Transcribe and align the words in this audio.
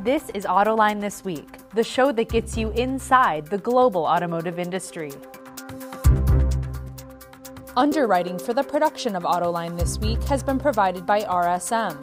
This 0.00 0.30
is 0.32 0.44
Autoline 0.44 1.00
This 1.00 1.24
Week, 1.24 1.48
the 1.74 1.82
show 1.82 2.12
that 2.12 2.28
gets 2.28 2.56
you 2.56 2.70
inside 2.70 3.48
the 3.48 3.58
global 3.58 4.04
automotive 4.04 4.56
industry. 4.56 5.10
Underwriting 7.76 8.38
for 8.38 8.54
the 8.54 8.62
production 8.62 9.16
of 9.16 9.24
Autoline 9.24 9.76
This 9.76 9.98
Week 9.98 10.22
has 10.22 10.44
been 10.44 10.60
provided 10.60 11.04
by 11.04 11.22
RSM. 11.22 12.00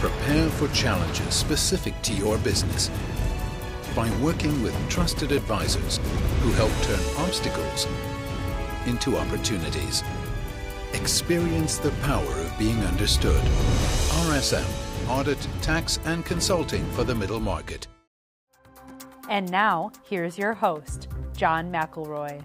Prepare 0.00 0.50
for 0.50 0.66
challenges 0.74 1.34
specific 1.34 1.94
to 2.02 2.12
your 2.12 2.36
business 2.38 2.90
by 3.94 4.10
working 4.18 4.62
with 4.62 4.74
trusted 4.88 5.32
advisors 5.32 5.98
who 6.42 6.52
help 6.52 6.70
turn 6.82 7.00
obstacles 7.18 7.86
into 8.86 9.16
opportunities. 9.16 10.02
Experience 10.92 11.78
the 11.78 11.90
power 12.02 12.32
of 12.32 12.58
being 12.58 12.78
understood. 12.84 13.42
RSM, 14.26 14.66
Audit, 15.08 15.46
Tax, 15.62 15.98
and 16.04 16.24
Consulting 16.24 16.84
for 16.92 17.04
the 17.04 17.14
Middle 17.14 17.40
Market. 17.40 17.86
And 19.28 19.50
now, 19.50 19.92
here's 20.08 20.36
your 20.36 20.54
host, 20.54 21.08
John 21.36 21.70
McElroy. 21.70 22.42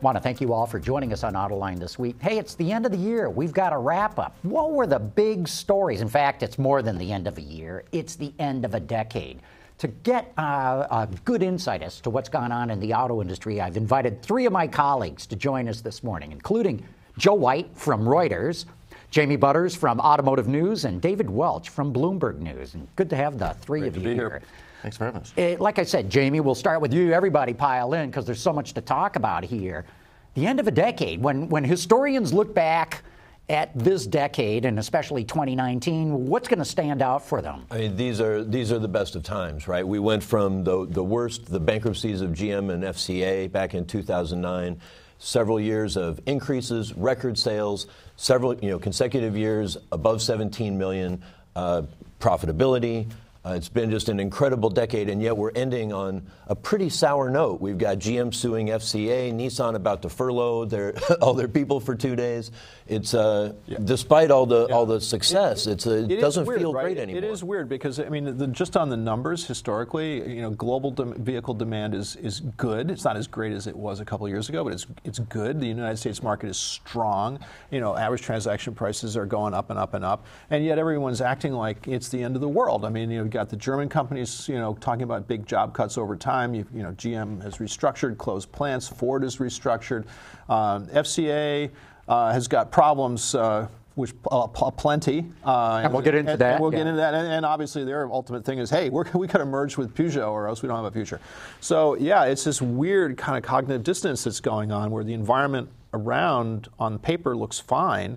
I 0.00 0.02
Want 0.02 0.16
to 0.16 0.20
thank 0.22 0.40
you 0.40 0.52
all 0.52 0.66
for 0.66 0.78
joining 0.78 1.12
us 1.12 1.24
on 1.24 1.34
Autoline 1.34 1.78
this 1.78 1.98
week. 1.98 2.16
Hey, 2.22 2.38
it's 2.38 2.54
the 2.54 2.72
end 2.72 2.86
of 2.86 2.92
the 2.92 2.98
year. 2.98 3.28
We've 3.28 3.52
got 3.52 3.72
a 3.72 3.78
wrap 3.78 4.18
up. 4.18 4.36
What 4.42 4.72
were 4.72 4.86
the 4.86 4.98
big 4.98 5.46
stories? 5.46 6.00
In 6.00 6.08
fact, 6.08 6.42
it's 6.42 6.58
more 6.58 6.80
than 6.80 6.96
the 6.96 7.12
end 7.12 7.26
of 7.26 7.36
a 7.36 7.42
year, 7.42 7.84
it's 7.92 8.14
the 8.14 8.32
end 8.38 8.64
of 8.64 8.74
a 8.74 8.80
decade. 8.80 9.40
To 9.80 9.88
get 9.88 10.34
uh, 10.36 10.86
a 10.90 11.08
good 11.24 11.42
insight 11.42 11.82
as 11.82 12.02
to 12.02 12.10
what's 12.10 12.28
gone 12.28 12.52
on 12.52 12.68
in 12.68 12.80
the 12.80 12.92
auto 12.92 13.22
industry, 13.22 13.62
I've 13.62 13.78
invited 13.78 14.20
three 14.20 14.44
of 14.44 14.52
my 14.52 14.66
colleagues 14.66 15.26
to 15.28 15.36
join 15.36 15.68
us 15.68 15.80
this 15.80 16.04
morning, 16.04 16.32
including 16.32 16.86
Joe 17.16 17.32
White 17.32 17.74
from 17.74 18.02
Reuters, 18.02 18.66
Jamie 19.10 19.36
Butters 19.36 19.74
from 19.74 19.98
Automotive 19.98 20.48
News, 20.48 20.84
and 20.84 21.00
David 21.00 21.30
Welch 21.30 21.70
from 21.70 21.94
Bloomberg 21.94 22.40
News. 22.40 22.74
And 22.74 22.88
good 22.96 23.08
to 23.08 23.16
have 23.16 23.38
the 23.38 23.56
three 23.62 23.80
Great 23.80 23.88
of 23.88 23.94
to 23.94 24.00
you 24.00 24.08
be 24.08 24.14
here. 24.16 24.28
here. 24.28 24.42
Thanks 24.82 24.98
very 24.98 25.12
much. 25.12 25.32
Uh, 25.38 25.56
like 25.58 25.78
I 25.78 25.84
said, 25.84 26.10
Jamie, 26.10 26.40
we'll 26.40 26.54
start 26.54 26.82
with 26.82 26.92
you. 26.92 27.14
Everybody 27.14 27.54
pile 27.54 27.94
in 27.94 28.10
because 28.10 28.26
there's 28.26 28.42
so 28.42 28.52
much 28.52 28.74
to 28.74 28.82
talk 28.82 29.16
about 29.16 29.44
here. 29.44 29.86
The 30.34 30.46
end 30.46 30.60
of 30.60 30.68
a 30.68 30.72
decade, 30.72 31.22
when, 31.22 31.48
when 31.48 31.64
historians 31.64 32.34
look 32.34 32.54
back 32.54 33.02
at 33.50 33.76
this 33.76 34.06
decade, 34.06 34.64
and 34.64 34.78
especially 34.78 35.24
2019, 35.24 36.26
what's 36.26 36.46
going 36.46 36.60
to 36.60 36.64
stand 36.64 37.02
out 37.02 37.26
for 37.26 37.42
them? 37.42 37.66
I 37.70 37.78
mean, 37.78 37.96
these 37.96 38.20
are 38.20 38.44
these 38.44 38.70
are 38.70 38.78
the 38.78 38.88
best 38.88 39.16
of 39.16 39.24
times, 39.24 39.66
right? 39.66 39.86
We 39.86 39.98
went 39.98 40.22
from 40.22 40.62
the 40.62 40.86
the 40.86 41.02
worst, 41.02 41.46
the 41.46 41.58
bankruptcies 41.58 42.20
of 42.20 42.30
GM 42.30 42.72
and 42.72 42.84
FCA 42.84 43.50
back 43.50 43.74
in 43.74 43.84
2009, 43.84 44.80
several 45.18 45.60
years 45.60 45.96
of 45.96 46.20
increases, 46.26 46.94
record 46.94 47.36
sales, 47.36 47.88
several 48.14 48.54
you 48.54 48.70
know 48.70 48.78
consecutive 48.78 49.36
years 49.36 49.76
above 49.90 50.22
17 50.22 50.78
million, 50.78 51.20
uh, 51.56 51.82
profitability. 52.20 53.10
Uh, 53.42 53.54
it's 53.54 53.70
been 53.70 53.90
just 53.90 54.10
an 54.10 54.20
incredible 54.20 54.68
decade, 54.68 55.08
and 55.08 55.22
yet 55.22 55.34
we're 55.34 55.50
ending 55.54 55.94
on 55.94 56.22
a 56.48 56.54
pretty 56.54 56.90
sour 56.90 57.30
note. 57.30 57.58
We've 57.58 57.78
got 57.78 57.96
GM 57.98 58.34
suing 58.34 58.66
FCA, 58.66 59.32
Nissan 59.32 59.76
about 59.76 60.02
to 60.02 60.10
furlough 60.10 60.66
their 60.66 60.92
all 61.22 61.32
their 61.32 61.48
people 61.48 61.80
for 61.80 61.94
two 61.94 62.14
days. 62.14 62.50
It's 62.86 63.14
uh, 63.14 63.54
despite 63.84 64.30
all 64.30 64.44
the 64.44 64.66
all 64.66 64.84
the 64.84 65.00
success, 65.00 65.66
it's 65.66 65.86
a, 65.86 66.04
it, 66.04 66.12
is 66.12 66.20
doesn't 66.20 66.44
weird, 66.44 66.60
feel 66.60 66.74
right? 66.74 66.82
great 66.82 66.98
It- 66.98 67.02
anymore. 67.02 67.22
It 67.22 67.32
is 67.32 67.42
weird 67.42 67.70
because 67.70 67.98
I 67.98 68.10
mean, 68.10 68.36
the, 68.36 68.46
just 68.48 68.76
on 68.76 68.90
the 68.90 68.96
numbers 68.98 69.46
historically, 69.46 70.34
you 70.34 70.42
know, 70.42 70.50
global 70.50 70.90
dem- 70.90 71.14
vehicle 71.14 71.54
demand 71.54 71.94
is 71.94 72.16
is 72.16 72.40
good. 72.40 72.90
It's 72.90 73.04
not 73.04 73.16
as 73.16 73.26
great 73.26 73.52
as 73.54 73.66
it 73.66 73.74
was 73.76 74.00
a 74.00 74.04
couple 74.04 74.26
of 74.26 74.30
years 74.30 74.50
ago, 74.50 74.64
but 74.64 74.74
it's 74.74 74.86
it's 75.04 75.18
good. 75.18 75.60
The 75.60 75.66
United 75.68 75.96
States 75.96 76.22
market 76.22 76.50
is 76.50 76.58
strong. 76.58 77.38
You 77.70 77.80
know, 77.80 77.96
average 77.96 78.20
transaction 78.20 78.74
prices 78.74 79.16
are 79.16 79.24
going 79.24 79.54
up 79.54 79.70
and 79.70 79.78
up 79.78 79.94
and 79.94 80.04
up, 80.04 80.26
and 80.50 80.62
yet 80.62 80.78
everyone's 80.78 81.22
acting 81.22 81.54
like 81.54 81.88
it's 81.88 82.10
the 82.10 82.22
end 82.22 82.34
of 82.34 82.42
the 82.42 82.48
world. 82.48 82.84
I 82.84 82.90
mean, 82.90 83.10
you 83.10 83.24
know, 83.24 83.29
you've 83.30 83.40
got 83.40 83.48
the 83.48 83.56
German 83.56 83.88
companies, 83.88 84.48
you 84.48 84.56
know, 84.56 84.74
talking 84.80 85.04
about 85.04 85.28
big 85.28 85.46
job 85.46 85.72
cuts 85.72 85.96
over 85.96 86.16
time. 86.16 86.52
You, 86.52 86.66
you 86.74 86.82
know, 86.82 86.90
GM 86.92 87.40
has 87.44 87.58
restructured, 87.58 88.18
closed 88.18 88.50
plants. 88.50 88.88
Ford 88.88 89.22
has 89.22 89.36
restructured. 89.36 90.04
Um, 90.48 90.88
FCA 90.88 91.70
uh, 92.08 92.32
has 92.32 92.48
got 92.48 92.72
problems. 92.72 93.34
Uh, 93.36 93.68
which 93.96 94.14
uh, 94.30 94.46
pl- 94.46 94.70
plenty, 94.70 95.26
uh, 95.44 95.82
And 95.84 95.92
we'll 95.92 96.00
get 96.00 96.14
into 96.14 96.32
and- 96.32 96.40
that, 96.40 96.52
and 96.54 96.62
we'll 96.62 96.72
yeah. 96.72 96.78
get 96.78 96.86
into 96.86 96.96
that, 96.98 97.12
and, 97.12 97.26
and 97.26 97.44
obviously 97.44 97.84
their 97.84 98.10
ultimate 98.10 98.46
thing 98.46 98.58
is, 98.58 98.70
hey, 98.70 98.88
we're, 98.88 99.04
we 99.14 99.26
got 99.26 99.38
to 99.38 99.44
merge 99.44 99.76
with 99.76 99.94
Peugeot, 99.94 100.30
or 100.30 100.48
else 100.48 100.62
we 100.62 100.68
don't 100.68 100.76
have 100.76 100.86
a 100.86 100.90
future. 100.90 101.20
So 101.60 101.96
yeah, 101.96 102.24
it's 102.24 102.44
this 102.44 102.62
weird 102.62 103.18
kind 103.18 103.36
of 103.36 103.42
cognitive 103.42 103.82
dissonance 103.82 104.24
that's 104.24 104.40
going 104.40 104.72
on, 104.72 104.90
where 104.90 105.04
the 105.04 105.12
environment 105.12 105.68
around 105.92 106.68
on 106.78 106.98
paper 106.98 107.36
looks 107.36 107.58
fine, 107.58 108.16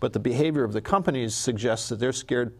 but 0.00 0.12
the 0.12 0.20
behavior 0.20 0.64
of 0.64 0.72
the 0.72 0.82
companies 0.82 1.34
suggests 1.34 1.88
that 1.88 2.00
they're 2.00 2.12
scared 2.12 2.52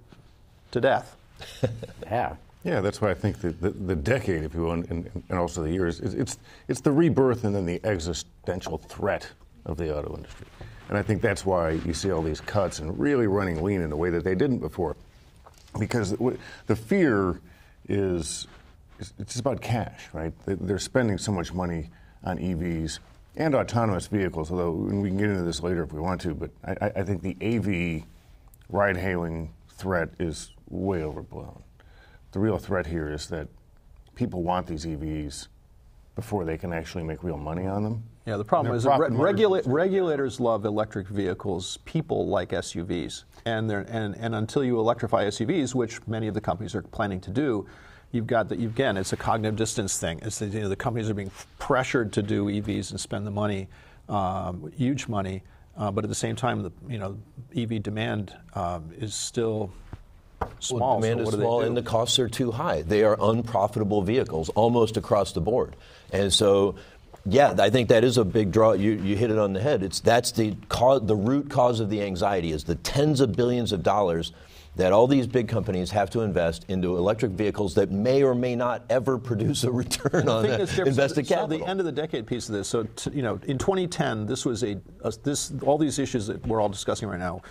to 0.71 0.81
death. 0.81 1.17
Yeah. 2.05 2.37
Yeah, 2.65 2.81
that's 2.81 3.01
why 3.01 3.11
I 3.11 3.15
think 3.15 3.41
the, 3.41 3.51
the, 3.51 3.71
the 3.71 3.97
decade, 3.97 4.45
if 4.45 4.55
you 4.55 4.61
will, 4.63 4.73
and, 4.73 4.89
and, 4.89 5.25
and 5.29 5.39
also 5.39 5.63
the 5.65 5.71
years, 5.73 5.99
is 5.99 6.15
it's, 6.15 6.39
it's 6.69 6.81
the 6.81 6.93
rebirth 6.93 7.43
and 7.43 7.53
then 7.55 7.67
the 7.67 7.81
existential 7.85 8.79
threat 8.79 9.29
of 9.67 9.77
the 9.77 9.93
auto 9.97 10.15
industry. 10.17 10.47
And 10.89 10.97
I 10.97 11.03
think 11.03 11.23
that's 11.23 11.45
why 11.45 11.71
you 11.71 11.93
see 11.93 12.13
all 12.13 12.23
these 12.23 12.41
cuts 12.41 12.79
and 12.79 12.97
really 12.97 13.27
running 13.27 13.63
lean 13.65 13.81
in 13.81 13.91
a 13.91 13.97
way 13.97 14.11
that 14.11 14.23
they 14.23 14.37
didn't 14.37 14.59
before. 14.59 14.97
Because 15.79 16.11
the, 16.67 16.77
fear 16.77 17.41
is, 17.89 18.47
it's 19.19 19.41
about 19.41 19.61
cash, 19.61 20.03
right? 20.13 20.33
They- 20.47 20.55
They're 20.55 20.79
spending 20.79 21.19
so 21.19 21.33
much 21.33 21.53
money 21.53 21.91
on 22.23 22.39
EVs 22.39 23.01
and 23.37 23.55
autonomous 23.57 24.07
vehicles, 24.07 24.53
although 24.53 24.71
we 24.71 25.09
can 25.09 25.17
get 25.19 25.31
into 25.31 25.43
this 25.43 25.63
later 25.63 25.83
if 25.83 25.93
we 25.93 25.99
want 26.01 26.21
to, 26.21 26.35
but 26.35 26.51
I- 26.65 26.93
I 26.97 27.03
think 27.03 27.23
the 27.23 27.37
AV 27.43 28.05
ride 28.69 28.97
hailing 28.99 29.53
threat 29.79 30.11
is 30.21 30.51
way 30.73 31.03
overblown. 31.03 31.63
The 32.33 32.41
real 32.41 32.59
threat 32.59 32.87
here 32.87 33.11
is 33.11 33.29
that 33.29 33.49
people 34.15 34.43
want 34.43 34.67
these 34.67 34.87
EVs 34.87 35.49
before 36.15 36.45
they 36.45 36.59
can 36.59 36.73
actually 36.73 37.05
make 37.05 37.23
real 37.23 37.37
money 37.37 37.67
on 37.67 37.83
them. 37.83 38.03
Yeah, 38.27 38.37
the 38.37 38.45
problem 38.45 38.75
is 38.75 38.85
that 38.85 38.99
re- 38.99 39.09
regula- 39.11 39.63
regulators 39.67 40.39
love 40.39 40.65
electric 40.65 41.09
vehicles. 41.09 41.79
People 41.85 42.29
like 42.29 42.51
SUVs, 42.51 43.25
and, 43.45 43.69
they're, 43.69 43.87
and 43.89 44.15
and 44.17 44.35
until 44.35 44.63
you 44.63 44.79
electrify 44.79 45.25
SUVs, 45.25 45.75
which 45.75 46.07
many 46.07 46.29
of 46.29 46.35
the 46.35 46.41
companies 46.41 46.75
are 46.75 46.83
planning 46.83 47.21
to 47.23 47.31
do, 47.31 47.67
you've 48.13 48.29
got 48.29 48.49
that. 48.51 48.61
Again, 48.61 48.97
it's 48.97 49.13
a 49.13 49.17
cognitive 49.17 49.57
distance 49.57 49.99
thing. 49.99 50.21
It's 50.23 50.39
the, 50.39 50.47
you 50.47 50.61
know, 50.61 50.69
the 50.69 50.77
companies 50.77 51.11
are 51.11 51.15
being 51.15 51.33
pressured 51.59 52.13
to 52.13 52.23
do 52.23 52.47
EVs 52.47 52.93
and 52.93 53.01
spend 53.01 53.27
the 53.27 53.33
money, 53.33 53.69
um, 54.09 54.71
huge 54.77 55.09
money, 55.09 55.43
uh, 55.77 55.91
but 55.91 56.05
at 56.05 56.09
the 56.09 56.15
same 56.15 56.37
time, 56.37 56.63
the 56.63 56.71
you 56.89 56.99
know 56.99 57.19
EV 57.57 57.83
demand 57.83 58.37
um, 58.55 58.91
is 58.97 59.15
still 59.15 59.73
small. 60.61 60.81
Well, 60.81 61.01
demand 61.01 61.19
so 61.19 61.23
is 61.23 61.27
what 61.27 61.31
do 61.33 61.37
they 61.39 61.43
small 61.43 61.61
and 61.63 61.77
the 61.77 61.83
costs 61.83 62.19
are 62.19 62.29
too 62.29 62.51
high. 62.51 62.83
They 62.83 63.05
are 63.05 63.17
unprofitable 63.21 64.03
vehicles 64.03 64.49
almost 64.51 64.97
across 64.97 65.33
the 65.33 65.41
board. 65.41 65.77
And 66.13 66.33
so, 66.33 66.77
yeah, 67.25 67.55
I 67.59 67.71
think 67.71 67.89
that 67.89 68.05
is 68.05 68.19
a 68.19 68.25
big 68.25 68.53
draw. 68.53 68.73
You, 68.73 68.93
you 68.93 69.17
hit 69.17 69.31
it 69.31 69.39
on 69.39 69.53
the 69.53 69.61
head. 69.61 69.83
It's 69.83 70.01
that's 70.01 70.33
the 70.33 70.55
cause, 70.69 71.07
the 71.07 71.17
root 71.17 71.51
cause 71.51 71.81
of 71.81 71.91
the 71.91 72.03
anxiety 72.03 72.53
is 72.53 72.65
the 72.65 72.75
tens 72.77 73.21
of 73.21 73.35
billions 73.35 73.73
of 73.73 73.83
dollars 73.83 74.33
that 74.77 74.93
all 74.93 75.07
these 75.07 75.27
big 75.27 75.49
companies 75.49 75.91
have 75.91 76.09
to 76.11 76.21
invest 76.21 76.65
into 76.69 76.97
electric 76.97 77.33
vehicles 77.33 77.75
that 77.75 77.91
may 77.91 78.23
or 78.23 78.35
may 78.35 78.57
not 78.57 78.83
ever 78.89 79.19
produce 79.19 79.65
a 79.65 79.71
return 79.71 80.29
on 80.29 80.45
that 80.45 80.79
invested 80.79 81.27
so 81.27 81.35
capital. 81.35 81.59
the 81.59 81.67
end 81.67 81.79
of 81.79 81.87
the 81.87 81.93
decade 81.93 82.27
piece 82.27 82.49
of 82.49 82.55
this. 82.55 82.69
So 82.69 82.85
t- 82.85 83.11
you 83.13 83.23
know, 83.23 83.39
in 83.45 83.59
2010, 83.59 84.27
this 84.27 84.47
was 84.47 84.63
a, 84.63 84.81
a 85.03 85.13
this 85.23 85.53
all 85.63 85.77
these 85.77 85.99
issues 85.99 86.27
that 86.29 86.47
we're 86.47 86.61
all 86.61 86.71
discussing 86.71 87.09
right 87.09 87.19
now 87.19 87.43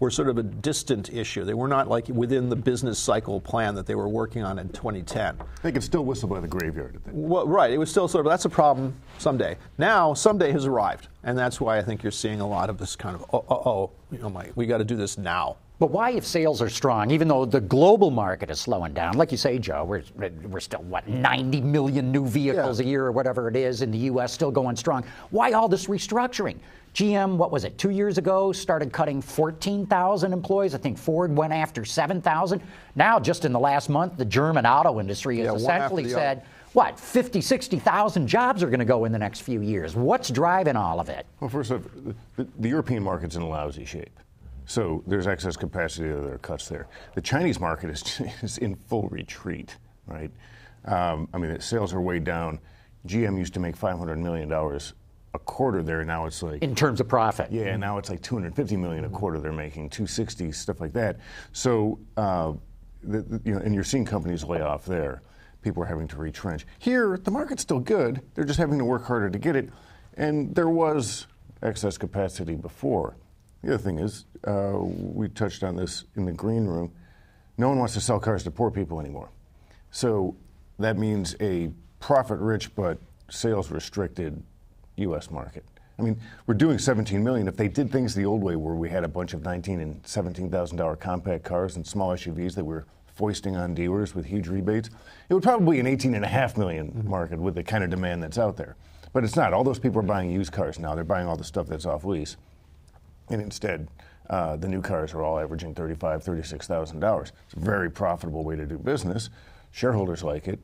were 0.00 0.10
sort 0.10 0.28
of 0.28 0.38
a 0.38 0.42
distant 0.42 1.12
issue. 1.12 1.44
They 1.44 1.54
were 1.54 1.68
not 1.68 1.88
like 1.88 2.08
within 2.08 2.48
the 2.48 2.56
business 2.56 2.98
cycle 2.98 3.40
plan 3.40 3.74
that 3.74 3.86
they 3.86 3.94
were 3.94 4.08
working 4.08 4.42
on 4.44 4.58
in 4.58 4.68
2010. 4.68 5.38
They 5.62 5.72
could 5.72 5.82
still 5.82 6.04
whistle 6.04 6.28
by 6.28 6.40
the 6.40 6.48
graveyard. 6.48 7.00
Well, 7.10 7.46
right. 7.46 7.72
It 7.72 7.78
was 7.78 7.90
still 7.90 8.06
sort 8.08 8.26
of 8.26 8.30
that's 8.30 8.44
a 8.44 8.50
problem 8.50 8.94
someday. 9.18 9.56
Now 9.76 10.14
someday 10.14 10.52
has 10.52 10.66
arrived, 10.66 11.08
and 11.24 11.36
that's 11.36 11.60
why 11.60 11.78
I 11.78 11.82
think 11.82 12.02
you're 12.02 12.12
seeing 12.12 12.40
a 12.40 12.48
lot 12.48 12.70
of 12.70 12.78
this 12.78 12.94
kind 12.94 13.16
of 13.16 13.24
oh, 13.32 13.44
oh, 13.48 13.62
oh 13.66 13.90
you 14.10 14.18
know, 14.18 14.30
my, 14.30 14.50
we 14.54 14.66
got 14.66 14.78
to 14.78 14.84
do 14.84 14.96
this 14.96 15.18
now. 15.18 15.56
But 15.78 15.92
why, 15.92 16.10
if 16.10 16.26
sales 16.26 16.60
are 16.60 16.68
strong, 16.68 17.12
even 17.12 17.28
though 17.28 17.44
the 17.44 17.60
global 17.60 18.10
market 18.10 18.50
is 18.50 18.58
slowing 18.58 18.92
down, 18.94 19.16
like 19.16 19.30
you 19.30 19.38
say, 19.38 19.60
Joe, 19.60 19.84
we're, 19.84 20.02
we're 20.16 20.58
still, 20.58 20.82
what, 20.82 21.06
90 21.06 21.60
million 21.60 22.10
new 22.10 22.26
vehicles 22.26 22.80
Yeah. 22.80 22.86
a 22.86 22.88
year 22.88 23.06
or 23.06 23.12
whatever 23.12 23.46
it 23.46 23.54
is 23.54 23.80
in 23.80 23.92
the 23.92 23.98
U.S., 23.98 24.32
still 24.32 24.50
going 24.50 24.74
strong. 24.74 25.04
Why 25.30 25.52
all 25.52 25.68
this 25.68 25.86
restructuring? 25.86 26.56
GM, 26.94 27.36
what 27.36 27.50
was 27.50 27.64
it, 27.64 27.78
two 27.78 27.90
years 27.90 28.18
ago, 28.18 28.52
started 28.52 28.92
cutting 28.92 29.20
14,000 29.22 30.32
employees. 30.32 30.74
I 30.74 30.78
think 30.78 30.98
Ford 30.98 31.34
went 31.34 31.52
after 31.52 31.84
7,000. 31.84 32.60
Now, 32.94 33.20
just 33.20 33.44
in 33.44 33.52
the 33.52 33.58
last 33.58 33.88
month, 33.88 34.16
the 34.16 34.24
German 34.24 34.66
auto 34.66 35.00
industry 35.00 35.38
has 35.38 35.48
after 35.48 35.58
essentially 35.58 36.08
said, 36.08 36.38
other. 36.38 36.46
what, 36.72 36.98
50, 36.98 37.40
60,000 37.40 38.26
jobs 38.26 38.62
are 38.62 38.68
going 38.68 38.80
to 38.80 38.84
go 38.84 39.04
in 39.04 39.12
the 39.12 39.18
next 39.18 39.40
few 39.40 39.60
years. 39.60 39.94
What's 39.94 40.30
driving 40.30 40.76
all 40.76 40.98
of 41.00 41.08
it? 41.08 41.26
Well, 41.40 41.50
first 41.50 41.70
off, 41.70 41.82
the, 42.36 42.46
the 42.58 42.68
European 42.68 43.02
market's 43.02 43.36
in 43.36 43.42
a 43.42 43.48
lousy 43.48 43.84
shape. 43.84 44.18
So 44.66 45.02
there's 45.06 45.26
excess 45.26 45.56
capacity, 45.56 46.08
there 46.08 46.34
are 46.34 46.38
cuts 46.38 46.68
there. 46.68 46.88
The 47.14 47.22
Chinese 47.22 47.58
market 47.58 47.90
is, 47.90 48.20
is 48.42 48.58
in 48.58 48.74
full 48.74 49.08
retreat, 49.08 49.76
right? 50.06 50.30
Um, 50.84 51.28
I 51.32 51.38
mean, 51.38 51.58
sales 51.60 51.94
are 51.94 52.00
way 52.00 52.18
down. 52.18 52.60
GM 53.06 53.38
used 53.38 53.54
to 53.54 53.60
make 53.60 53.78
$500 53.78 54.18
million 54.18 54.50
a 55.38 55.44
quarter 55.44 55.82
there. 55.82 56.04
Now 56.04 56.26
it's 56.26 56.42
like 56.42 56.62
in 56.62 56.74
terms 56.74 57.00
of 57.00 57.08
profit. 57.08 57.50
Yeah, 57.52 57.66
mm-hmm. 57.66 57.80
now 57.80 57.98
it's 57.98 58.10
like 58.10 58.22
250 58.22 58.76
million 58.76 59.04
a 59.04 59.08
quarter 59.08 59.38
they're 59.38 59.52
making, 59.52 59.90
260 59.90 60.52
stuff 60.52 60.80
like 60.80 60.92
that. 60.94 61.18
So, 61.52 61.98
uh, 62.16 62.52
the, 63.02 63.22
the, 63.22 63.40
you 63.44 63.54
know, 63.54 63.60
and 63.60 63.74
you're 63.74 63.84
seeing 63.84 64.04
companies 64.04 64.42
lay 64.42 64.60
off 64.60 64.84
there. 64.84 65.22
People 65.62 65.82
are 65.82 65.86
having 65.86 66.08
to 66.08 66.16
retrench. 66.16 66.66
Here, 66.78 67.16
the 67.16 67.30
market's 67.30 67.62
still 67.62 67.78
good. 67.78 68.20
They're 68.34 68.44
just 68.44 68.58
having 68.58 68.78
to 68.78 68.84
work 68.84 69.04
harder 69.04 69.30
to 69.30 69.38
get 69.38 69.54
it. 69.54 69.70
And 70.16 70.54
there 70.54 70.68
was 70.68 71.26
excess 71.62 71.96
capacity 71.96 72.56
before. 72.56 73.16
The 73.62 73.74
other 73.74 73.82
thing 73.82 73.98
is, 73.98 74.24
uh, 74.44 74.78
we 74.80 75.28
touched 75.28 75.62
on 75.62 75.76
this 75.76 76.04
in 76.16 76.24
the 76.24 76.32
green 76.32 76.64
room. 76.64 76.92
No 77.56 77.68
one 77.68 77.78
wants 77.78 77.94
to 77.94 78.00
sell 78.00 78.18
cars 78.18 78.42
to 78.44 78.50
poor 78.50 78.70
people 78.70 79.00
anymore. 79.00 79.30
So 79.90 80.36
that 80.78 80.96
means 80.96 81.36
a 81.40 81.70
profit 82.00 82.38
rich 82.38 82.74
but 82.74 82.98
sales 83.30 83.70
restricted 83.70 84.42
U.S. 84.98 85.30
market. 85.30 85.64
I 85.98 86.02
mean, 86.02 86.20
we're 86.46 86.54
doing 86.54 86.78
17 86.78 87.22
million. 87.24 87.48
If 87.48 87.56
they 87.56 87.68
did 87.68 87.90
things 87.90 88.14
the 88.14 88.24
old 88.24 88.42
way, 88.42 88.54
where 88.54 88.74
we 88.74 88.88
had 88.88 89.02
a 89.02 89.08
bunch 89.08 89.34
of 89.34 89.42
19 89.42 89.80
and 89.80 90.00
17 90.06 90.50
thousand 90.50 90.76
dollar 90.76 90.96
compact 90.96 91.44
cars 91.44 91.76
and 91.76 91.86
small 91.86 92.10
SUVs 92.10 92.54
that 92.54 92.64
we 92.64 92.74
were 92.74 92.86
foisting 93.14 93.56
on 93.56 93.74
dealers 93.74 94.14
with 94.14 94.26
huge 94.26 94.46
rebates, 94.46 94.90
it 95.28 95.34
would 95.34 95.42
probably 95.42 95.76
be 95.76 95.80
an 95.80 95.86
18 95.86 96.14
and 96.14 96.24
a 96.24 96.28
half 96.28 96.56
million 96.56 96.88
mm-hmm. 96.88 97.10
market 97.10 97.40
with 97.40 97.56
the 97.56 97.64
kind 97.64 97.82
of 97.82 97.90
demand 97.90 98.22
that's 98.22 98.38
out 98.38 98.56
there. 98.56 98.76
But 99.12 99.24
it's 99.24 99.34
not. 99.34 99.52
All 99.52 99.64
those 99.64 99.80
people 99.80 99.98
are 99.98 100.04
buying 100.04 100.30
used 100.30 100.52
cars 100.52 100.78
now. 100.78 100.94
They're 100.94 101.02
buying 101.02 101.26
all 101.26 101.36
the 101.36 101.42
stuff 101.42 101.66
that's 101.66 101.86
off 101.86 102.04
lease, 102.04 102.36
and 103.28 103.42
instead, 103.42 103.88
uh, 104.30 104.56
the 104.56 104.68
new 104.68 104.82
cars 104.82 105.14
are 105.14 105.22
all 105.22 105.38
averaging 105.38 105.74
35, 105.74 106.22
36 106.22 106.66
thousand 106.66 107.00
dollars. 107.00 107.32
It's 107.46 107.54
a 107.54 107.64
very 107.64 107.90
profitable 107.90 108.44
way 108.44 108.54
to 108.54 108.66
do 108.66 108.78
business. 108.78 109.30
Shareholders 109.72 110.22
like 110.22 110.46
it, 110.46 110.60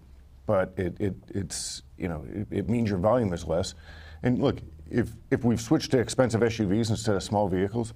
but 0.47 0.73
it, 0.77 0.95
it 1.01 1.15
it's 1.31 1.83
you 1.99 2.09
know 2.09 2.25
it, 2.33 2.47
it 2.51 2.69
means 2.69 2.91
your 2.91 2.99
volume 2.99 3.33
is 3.33 3.47
less 3.47 3.75
and 4.25 4.41
look, 4.41 4.57
if, 4.91 5.11
if 5.31 5.45
we've 5.45 5.61
switched 5.61 5.91
to 5.93 5.99
expensive 5.99 6.41
SUVs 6.41 6.91
instead 6.91 7.15
of 7.15 7.23
small 7.23 7.47
vehicles, 7.47 7.93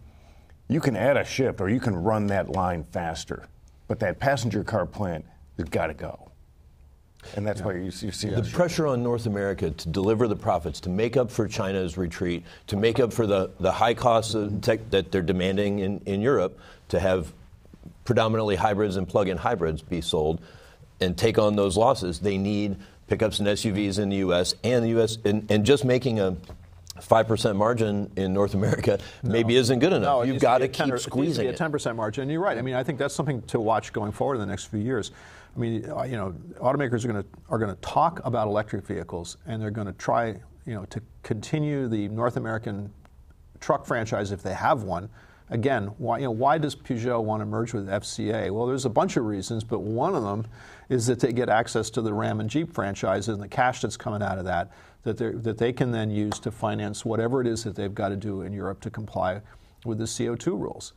you 0.68 0.78
can 0.78 0.94
add 0.94 1.16
a 1.16 1.24
shift 1.24 1.60
or 1.60 1.70
you 1.70 1.80
can 1.80 1.96
run 1.96 2.26
that 2.26 2.50
line 2.50 2.84
faster. 2.84 3.48
But 3.88 3.98
that 4.00 4.20
passenger 4.20 4.62
car 4.62 4.84
plant 4.84 5.24
has 5.56 5.68
got 5.70 5.86
to 5.86 5.94
go. 5.94 6.30
And 7.34 7.46
that's 7.46 7.60
yeah. 7.60 7.66
why 7.66 7.72
you, 7.72 7.84
you 7.84 7.90
see 7.90 8.28
the 8.28 8.48
pressure 8.52 8.86
on 8.86 9.02
North 9.02 9.26
America 9.26 9.70
to 9.70 9.88
deliver 9.88 10.28
the 10.28 10.36
profits, 10.36 10.80
to 10.80 10.90
make 10.90 11.16
up 11.16 11.30
for 11.30 11.48
China's 11.48 11.96
retreat, 11.96 12.44
to 12.68 12.76
make 12.76 13.00
up 13.00 13.12
for 13.12 13.26
the, 13.26 13.50
the 13.58 13.72
high 13.72 13.94
costs 13.94 14.36
tech 14.60 14.90
that 14.90 15.10
they're 15.10 15.22
demanding 15.22 15.78
in, 15.78 16.00
in 16.04 16.20
Europe 16.20 16.58
to 16.90 17.00
have 17.00 17.32
predominantly 18.04 18.54
hybrids 18.54 18.96
and 18.96 19.08
plug 19.08 19.28
in 19.28 19.38
hybrids 19.38 19.80
be 19.80 20.02
sold 20.02 20.42
and 21.00 21.16
take 21.16 21.38
on 21.38 21.56
those 21.56 21.76
losses. 21.76 22.20
They 22.20 22.36
need 22.36 22.76
pickups 23.08 23.38
and 23.38 23.48
SUVs 23.48 23.98
in 23.98 24.10
the 24.10 24.16
U.S. 24.16 24.54
and 24.62 24.84
the 24.84 24.90
U.S. 24.90 25.18
and, 25.24 25.50
and 25.50 25.64
just 25.64 25.84
making 25.84 26.20
a 26.20 26.36
5% 27.00 27.56
margin 27.56 28.10
in 28.16 28.32
North 28.32 28.54
America 28.54 28.98
no. 29.22 29.30
maybe 29.30 29.56
isn't 29.56 29.78
good 29.78 29.92
enough. 29.92 30.02
No, 30.02 30.22
You've 30.22 30.40
got 30.42 30.58
to, 30.58 30.68
keep 30.68 30.98
squeezing 30.98 31.48
it. 31.48 31.60
a 31.60 31.64
10% 31.64 31.96
margin. 31.96 32.22
And 32.22 32.30
you're 32.30 32.40
right. 32.40 32.58
I 32.58 32.62
mean, 32.62 32.74
I 32.74 32.82
think 32.82 32.98
that's 32.98 33.14
something 33.14 33.42
to 33.42 33.60
watch 33.60 33.92
going 33.92 34.12
forward 34.12 34.34
in 34.34 34.40
the 34.40 34.46
next 34.46 34.66
few 34.66 34.80
years. 34.80 35.10
I 35.56 35.60
mean, 35.60 35.90
uh, 35.90 36.02
you 36.02 36.16
know, 36.16 36.34
automakers 36.60 37.04
are 37.04 37.08
going 37.08 37.22
to 37.22 37.28
are 37.48 37.58
going 37.58 37.74
to 37.74 37.80
talk 37.80 38.20
about 38.24 38.46
electric 38.46 38.86
vehicles 38.86 39.38
and 39.46 39.60
they're 39.60 39.70
going 39.70 39.86
to 39.86 39.92
try, 39.94 40.28
you 40.66 40.74
know, 40.74 40.84
to 40.86 41.00
continue 41.22 41.88
the 41.88 42.08
North 42.08 42.36
American 42.36 42.92
truck 43.60 43.86
franchise 43.86 44.30
if 44.30 44.42
they 44.42 44.54
have 44.54 44.82
one 44.82 45.08
again, 45.50 45.86
why, 45.98 46.18
you 46.18 46.24
know, 46.24 46.30
why 46.30 46.58
does 46.58 46.74
Peugeot 46.74 47.22
want 47.22 47.40
to 47.40 47.46
merge 47.46 47.72
with 47.72 47.88
FCA? 47.88 48.50
Well, 48.50 48.66
there's 48.66 48.84
a 48.84 48.90
bunch 48.90 49.16
of 49.16 49.24
reasons, 49.24 49.64
but 49.64 49.80
one 49.80 50.14
of 50.14 50.22
them 50.22 50.46
is 50.88 51.06
that 51.06 51.20
they 51.20 51.32
get 51.32 51.48
access 51.48 51.90
to 51.90 52.02
the 52.02 52.12
Ram 52.12 52.40
and 52.40 52.48
Jeep 52.48 52.72
franchises 52.72 53.28
and 53.28 53.42
the 53.42 53.48
cash 53.48 53.80
that's 53.80 53.96
coming 53.96 54.22
out 54.22 54.38
of 54.38 54.44
that, 54.44 54.70
that, 55.04 55.16
that 55.42 55.58
they 55.58 55.72
can 55.72 55.90
then 55.90 56.10
use 56.10 56.38
to 56.40 56.50
finance 56.50 57.04
whatever 57.04 57.40
it 57.40 57.46
is 57.46 57.64
that 57.64 57.74
they've 57.74 57.94
got 57.94 58.08
to 58.10 58.16
do 58.16 58.42
in 58.42 58.52
Europe 58.52 58.80
to 58.80 58.90
comply 58.90 59.40
with 59.84 59.98
the 59.98 60.04
CO2 60.04 60.46
rules. 60.58 60.92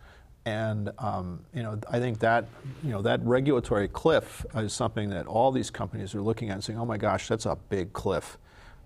And 0.46 0.90
um, 0.98 1.46
you 1.54 1.62
know, 1.62 1.80
I 1.90 2.00
think 2.00 2.18
that 2.20 2.48
you 2.84 2.90
know 2.90 3.04
that 3.04 3.24
regulatory 3.24 3.88
cliff 3.88 4.44
is 4.56 4.74
something 4.74 5.10
that 5.12 5.28
all 5.28 5.52
these 5.52 5.70
companies 5.70 6.16
are 6.16 6.22
looking 6.22 6.50
at 6.50 6.54
and 6.54 6.64
saying, 6.64 6.80
"Oh 6.80 6.86
my 6.86 6.98
gosh, 6.98 7.28
that's 7.28 7.46
a 7.46 7.56
big 7.70 7.94
cliff." 7.94 8.40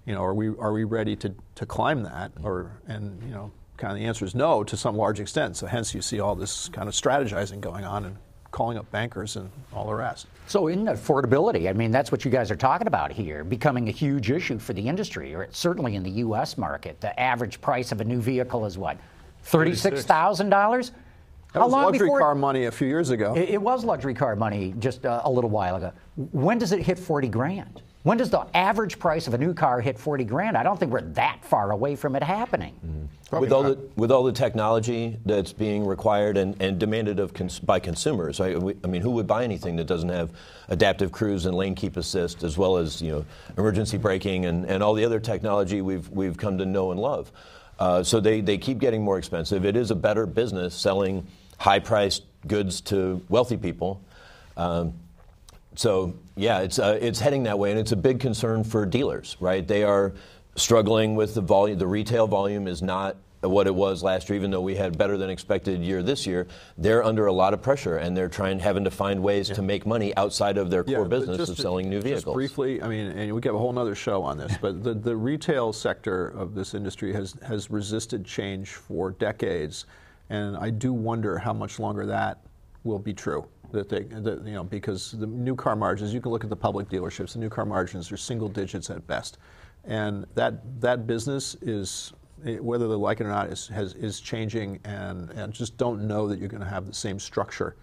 You 0.06 0.14
know, 0.14 0.22
are 0.22 0.34
we 0.34 0.50
are 0.50 0.74
we 0.74 0.84
ready 0.84 1.16
to, 1.16 1.34
to 1.56 1.66
climb 1.66 2.04
that? 2.04 2.34
Or 2.44 2.82
and 2.88 3.24
you 3.24 3.30
know, 3.30 3.54
kind 3.78 3.92
of 3.94 4.00
the 4.00 4.06
answer 4.06 4.26
is 4.26 4.36
no 4.36 4.64
to 4.64 4.78
some 4.78 4.96
large 4.96 5.20
extent. 5.20 5.58
So 5.58 5.68
hence 5.68 5.94
you 5.94 6.02
see 6.02 6.20
all 6.20 6.36
this 6.36 6.70
kind 6.70 6.88
of 6.88 6.94
strategizing 6.94 7.60
going 7.62 7.84
on 7.84 8.06
and 8.06 8.18
calling 8.52 8.78
up 8.78 8.90
bankers 8.90 9.36
and 9.36 9.50
all 9.74 9.86
the 9.86 9.94
rest. 9.94 10.28
So 10.48 10.68
in 10.68 10.86
affordability, 10.86 11.70
I 11.70 11.74
mean 11.74 11.92
that's 11.92 12.12
what 12.12 12.24
you 12.24 12.32
guys 12.32 12.50
are 12.52 12.56
talking 12.56 12.88
about 12.88 13.12
here, 13.12 13.44
becoming 13.44 13.90
a 13.90 13.92
huge 13.92 14.32
issue 14.32 14.60
for 14.60 14.74
the 14.74 14.88
industry, 14.88 15.36
or 15.36 15.48
certainly 15.52 15.96
in 15.96 16.04
the 16.04 16.12
U.S. 16.12 16.58
market. 16.58 17.02
The 17.02 17.20
average 17.20 17.60
price 17.60 17.92
of 17.92 18.00
a 18.00 18.06
new 18.06 18.22
vehicle 18.22 18.66
is 18.66 18.78
what, 18.78 18.98
thirty-six 19.44 20.06
thousand 20.06 20.50
dollars. 20.52 20.92
That 21.52 21.60
How 21.60 21.66
was 21.66 21.74
long 21.74 21.84
luxury 21.86 22.08
before 22.08 22.20
car 22.20 22.36
money 22.36 22.66
a 22.66 22.72
few 22.72 22.88
years 22.88 23.10
ago. 23.10 23.34
It, 23.36 23.50
it 23.50 23.62
was 23.62 23.84
luxury 23.84 24.14
car 24.14 24.36
money 24.36 24.74
just 24.80 25.06
uh, 25.06 25.22
a 25.24 25.32
little 25.32 25.50
while 25.50 25.76
ago. 25.76 25.92
When 26.16 26.58
does 26.58 26.72
it 26.72 26.82
hit 26.82 26.98
forty 26.98 27.28
grand? 27.28 27.82
When 28.06 28.20
does 28.20 28.30
the 28.30 28.46
average 28.54 29.00
price 29.00 29.26
of 29.26 29.34
a 29.34 29.38
new 29.40 29.52
car 29.56 29.82
hit 29.82 29.98
40 29.98 30.26
grand? 30.26 30.56
I 30.56 30.62
don't 30.62 30.80
think 30.80 30.92
we're 30.92 31.02
that 31.02 31.44
far 31.44 31.72
away 31.72 31.96
from 31.96 32.16
it 32.16 32.22
happening. 32.22 32.76
Mm-hmm. 32.86 33.40
With 33.40 33.52
all, 33.52 33.64
the, 33.64 33.80
with 33.96 34.12
all 34.12 34.24
the 34.24 34.32
technology 34.32 35.18
that's 35.26 35.52
being 35.52 35.84
required 35.84 36.38
and, 36.38 36.56
and 36.62 36.78
demanded 36.78 37.20
of 37.20 37.34
cons- 37.34 37.58
by 37.58 37.80
consumers, 37.80 38.40
I, 38.40 38.58
we, 38.58 38.76
I 38.84 38.88
mean, 38.88 39.02
who 39.02 39.10
would 39.10 39.26
buy 39.26 39.44
anything 39.44 39.76
that 39.78 39.86
doesn't 39.86 40.10
have 40.10 40.30
adaptive 40.70 41.12
cruise 41.12 41.48
and 41.48 41.58
lane 41.58 41.74
keep 41.74 41.98
assist, 41.98 42.44
as 42.44 42.60
well 42.60 42.78
as 42.78 43.02
you 43.02 43.12
know 43.12 43.26
emergency 43.58 43.98
braking 43.98 44.46
and, 44.46 44.66
and 44.66 44.84
all 44.84 44.94
the 44.94 45.04
other 45.04 45.20
technology 45.20 45.82
we've, 45.82 46.08
we've 46.12 46.38
come 46.38 46.60
to 46.60 46.66
know 46.66 46.92
and 46.92 47.00
love? 47.00 47.32
Uh, 47.80 48.04
so 48.04 48.20
they, 48.20 48.40
they 48.40 48.60
keep 48.60 48.78
getting 48.78 49.04
more 49.04 49.18
expensive. 49.18 49.66
It 49.66 49.76
is 49.76 49.90
a 49.90 49.96
better 49.96 50.28
business 50.28 50.76
selling 50.76 51.26
high 51.58 51.80
priced 51.80 52.22
goods 52.46 52.82
to 52.82 53.26
wealthy 53.30 53.58
people. 53.58 54.00
Um, 54.58 54.94
so 55.76 56.14
yeah, 56.36 56.60
it's 56.60 56.80
uh, 56.80 56.98
it's 57.02 57.20
heading 57.20 57.44
that 57.44 57.58
way, 57.58 57.72
and 57.72 57.80
it's 57.80 57.92
a 57.92 57.98
big 57.98 58.20
concern 58.20 58.64
for 58.64 58.86
dealers. 58.86 59.38
Right, 59.40 59.68
they 59.68 59.84
are 59.84 60.14
struggling 60.56 61.16
with 61.16 61.34
the 61.34 61.42
volume. 61.42 61.78
The 61.78 61.88
retail 61.88 62.28
volume 62.28 62.68
is 62.68 62.82
not 62.82 63.18
what 63.42 63.68
it 63.68 63.76
was 63.76 64.02
last 64.02 64.28
year, 64.28 64.36
even 64.36 64.50
though 64.50 64.62
we 64.62 64.76
had 64.76 64.98
better 64.98 65.18
than 65.18 65.30
expected 65.30 65.82
year 65.82 66.02
this 66.02 66.26
year. 66.26 66.48
They're 66.78 67.04
under 67.04 67.28
a 67.28 67.34
lot 67.34 67.54
of 67.54 67.62
pressure, 67.62 67.98
and 67.98 68.16
they're 68.16 68.30
trying 68.30 68.60
having 68.60 68.84
to 68.86 68.92
find 68.92 69.22
ways 69.22 69.50
yeah. 69.50 69.56
to 69.56 69.62
make 69.62 69.86
money 69.86 70.16
outside 70.18 70.58
of 70.58 70.70
their 70.70 70.84
core 70.84 71.04
yeah, 71.04 71.08
business 71.08 71.38
just, 71.38 71.52
of 71.52 71.58
selling 71.58 71.90
new 71.90 72.02
vehicles. 72.02 72.24
Just 72.24 72.34
briefly, 72.34 72.82
I 72.82 72.88
mean, 72.88 73.08
and 73.08 73.34
we 73.34 73.42
have 73.44 73.56
a 73.56 73.60
whole 73.60 73.78
other 73.78 73.96
show 73.96 74.24
on 74.24 74.38
this, 74.38 74.56
but 74.62 74.84
the, 74.84 74.94
the 74.94 75.16
retail 75.16 75.74
sector 75.74 76.30
of 76.30 76.56
this 76.56 76.74
industry 76.74 77.14
has 77.14 77.36
has 77.46 77.70
resisted 77.70 78.26
change 78.26 78.72
for 78.72 79.12
decades, 79.12 79.86
and 80.30 80.58
I 80.58 80.70
do 80.70 80.94
wonder 80.94 81.38
how 81.38 81.54
much 81.54 81.80
longer 81.80 82.06
that 82.06 82.40
will 82.84 83.00
be 83.00 83.14
true 83.14 83.48
that 83.76 83.90
they, 83.90 84.04
that, 84.04 84.46
you 84.46 84.54
know, 84.54 84.64
because 84.64 85.12
the 85.12 85.28
new 85.28 85.56
car 85.56 85.76
margins, 85.76 86.14
you 86.14 86.22
can 86.22 86.32
look 86.32 86.44
at 86.44 86.50
the 86.50 86.56
public 86.56 86.90
dealerships, 86.90 87.34
the 87.34 87.40
new 87.40 87.50
car 87.50 87.66
margins 87.66 88.12
are 88.12 88.18
single 88.18 88.50
digits 88.50 88.90
at 88.90 89.06
best. 89.06 89.38
And 89.84 90.26
that, 90.34 90.82
that 90.82 91.06
business 91.06 91.56
is, 91.62 92.14
whether 92.44 92.88
they 92.88 92.96
like 92.96 93.20
it 93.20 93.26
or 93.26 93.30
not, 93.30 93.50
is, 93.50 93.68
has, 93.68 93.94
is 93.94 94.20
changing 94.20 94.80
and, 94.84 95.30
and 95.32 95.54
just 95.54 95.78
don't 95.78 96.08
know 96.08 96.28
that 96.28 96.40
you're 96.40 96.50
going 96.50 96.64
to 96.64 96.70
have 96.70 96.88
the 96.88 96.94
same 96.94 97.20
structure. 97.20 97.76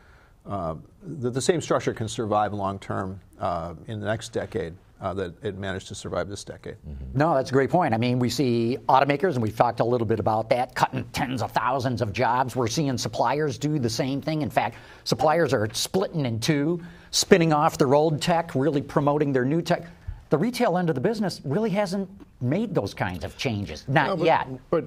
Uh, 0.44 0.74
that 1.02 1.34
the 1.34 1.40
same 1.40 1.60
structure 1.60 1.94
can 1.94 2.08
survive 2.08 2.52
long 2.52 2.78
term 2.78 3.20
uh, 3.38 3.74
in 3.86 4.00
the 4.00 4.06
next 4.06 4.30
decade 4.30 4.74
uh, 5.02 5.12
that 5.12 5.34
it 5.44 5.58
managed 5.58 5.88
to 5.88 5.94
survive 5.94 6.28
this 6.28 6.44
decade. 6.44 6.76
Mm-hmm. 6.88 7.18
No, 7.18 7.34
that's 7.34 7.50
a 7.50 7.52
great 7.52 7.70
point. 7.70 7.92
I 7.92 7.98
mean, 7.98 8.20
we 8.20 8.30
see 8.30 8.78
automakers, 8.88 9.34
and 9.34 9.42
we've 9.42 9.56
talked 9.56 9.80
a 9.80 9.84
little 9.84 10.06
bit 10.06 10.20
about 10.20 10.48
that, 10.50 10.76
cutting 10.76 11.04
tens 11.12 11.42
of 11.42 11.50
thousands 11.50 12.00
of 12.00 12.12
jobs. 12.12 12.54
We're 12.54 12.68
seeing 12.68 12.96
suppliers 12.96 13.58
do 13.58 13.80
the 13.80 13.90
same 13.90 14.22
thing. 14.22 14.42
In 14.42 14.50
fact, 14.50 14.76
suppliers 15.02 15.52
are 15.52 15.68
splitting 15.74 16.24
in 16.24 16.38
two, 16.38 16.80
spinning 17.10 17.52
off 17.52 17.76
their 17.78 17.94
old 17.94 18.22
tech, 18.22 18.54
really 18.54 18.80
promoting 18.80 19.32
their 19.32 19.44
new 19.44 19.60
tech. 19.60 19.86
The 20.30 20.38
retail 20.38 20.78
end 20.78 20.88
of 20.88 20.94
the 20.94 21.00
business 21.00 21.40
really 21.44 21.70
hasn't 21.70 22.08
made 22.40 22.72
those 22.72 22.94
kinds 22.94 23.24
of 23.24 23.36
changes, 23.36 23.84
not 23.88 24.06
no, 24.06 24.16
but, 24.16 24.24
yet. 24.24 24.48
But, 24.70 24.84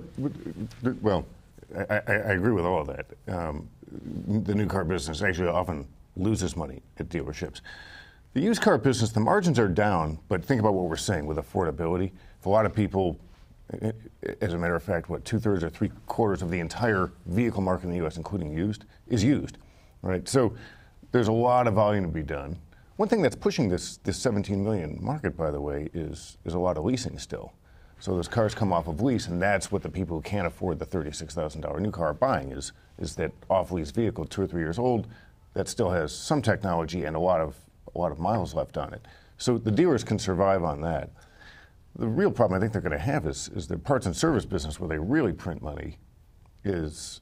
well, 1.01 1.25
I, 1.89 2.01
I, 2.07 2.13
agree 2.33 2.51
with 2.51 2.65
all 2.65 2.81
of 2.81 2.87
that. 2.87 3.05
Um, 3.27 3.69
the 4.43 4.55
new 4.55 4.65
car 4.65 4.83
business 4.83 5.21
actually 5.21 5.49
often 5.49 5.87
loses 6.15 6.55
money 6.55 6.81
at 6.99 7.09
dealerships. 7.09 7.61
The 8.35 8.41
used 8.41 8.61
car 8.61 8.77
business, 8.77 9.11
the 9.11 9.21
margins 9.21 9.57
are 9.59 9.69
down, 9.69 10.19
but 10.27 10.43
think 10.43 10.59
about 10.59 10.73
what 10.73 10.89
we're 10.89 10.97
saying 10.97 11.25
with 11.25 11.37
affordability. 11.37 12.11
For 12.41 12.49
a 12.49 12.51
lot 12.51 12.65
of 12.65 12.75
people, 12.75 13.17
eh, 13.81 13.93
eh, 14.23 14.33
as 14.41 14.51
a 14.51 14.57
matter 14.57 14.75
of 14.75 14.83
fact, 14.83 15.09
what 15.09 15.23
two 15.23 15.39
thirds 15.39 15.63
or 15.63 15.69
three 15.69 15.89
quarters 16.05 16.41
of 16.41 16.51
the 16.51 16.59
entire 16.59 17.13
vehicle 17.27 17.61
market 17.61 17.85
in 17.85 17.91
the 17.91 17.97
U.S., 17.99 18.17
including 18.17 18.51
used, 18.51 18.83
is 19.07 19.23
used, 19.23 19.57
right? 20.01 20.27
So 20.27 20.53
there's 21.13 21.29
a 21.29 21.31
lot 21.31 21.65
of 21.65 21.75
volume 21.75 22.03
to 22.03 22.11
be 22.11 22.23
done. 22.23 22.57
One 22.97 23.07
thing 23.07 23.21
that's 23.21 23.37
pushing 23.37 23.69
this 23.69 23.97
this 24.03 24.17
17 24.17 24.61
million 24.61 24.99
market, 25.01 25.37
by 25.37 25.49
the 25.49 25.61
way, 25.61 25.89
is 25.93 26.37
is 26.43 26.55
a 26.55 26.59
lot 26.59 26.77
of 26.77 26.83
leasing 26.83 27.17
still. 27.17 27.53
So 28.01 28.17
those 28.17 28.27
cars 28.27 28.53
come 28.53 28.73
off 28.73 28.89
of 28.89 29.01
lease, 29.01 29.27
and 29.27 29.41
that's 29.41 29.71
what 29.71 29.81
the 29.81 29.89
people 29.89 30.17
who 30.17 30.21
can't 30.21 30.45
afford 30.45 30.79
the 30.79 30.85
$36,000 30.85 31.79
new 31.79 31.89
car 31.89 32.07
are 32.07 32.13
buying 32.13 32.51
is 32.51 32.73
is 32.97 33.15
that 33.15 33.31
off 33.49 33.71
lease 33.71 33.91
vehicle, 33.91 34.25
two 34.25 34.41
or 34.41 34.47
three 34.47 34.61
years 34.61 34.77
old, 34.77 35.07
that 35.53 35.69
still 35.69 35.91
has 35.91 36.13
some 36.13 36.41
technology 36.41 37.05
and 37.05 37.15
a 37.15 37.19
lot 37.19 37.39
of 37.39 37.55
a 37.95 37.97
lot 37.97 38.11
of 38.11 38.19
miles 38.19 38.53
left 38.53 38.77
on 38.77 38.93
it. 38.93 39.05
So 39.37 39.57
the 39.57 39.71
dealers 39.71 40.03
can 40.03 40.19
survive 40.19 40.63
on 40.63 40.81
that. 40.81 41.11
The 41.97 42.07
real 42.07 42.31
problem 42.31 42.57
I 42.57 42.59
think 42.59 42.73
they're 42.73 42.81
going 42.81 42.91
to 42.91 42.97
have 42.97 43.25
is, 43.25 43.49
is 43.55 43.67
their 43.67 43.77
parts 43.77 44.05
and 44.05 44.15
service 44.15 44.45
business, 44.45 44.79
where 44.79 44.89
they 44.89 44.97
really 44.97 45.31
print 45.31 45.61
money, 45.61 45.97
is 46.63 47.21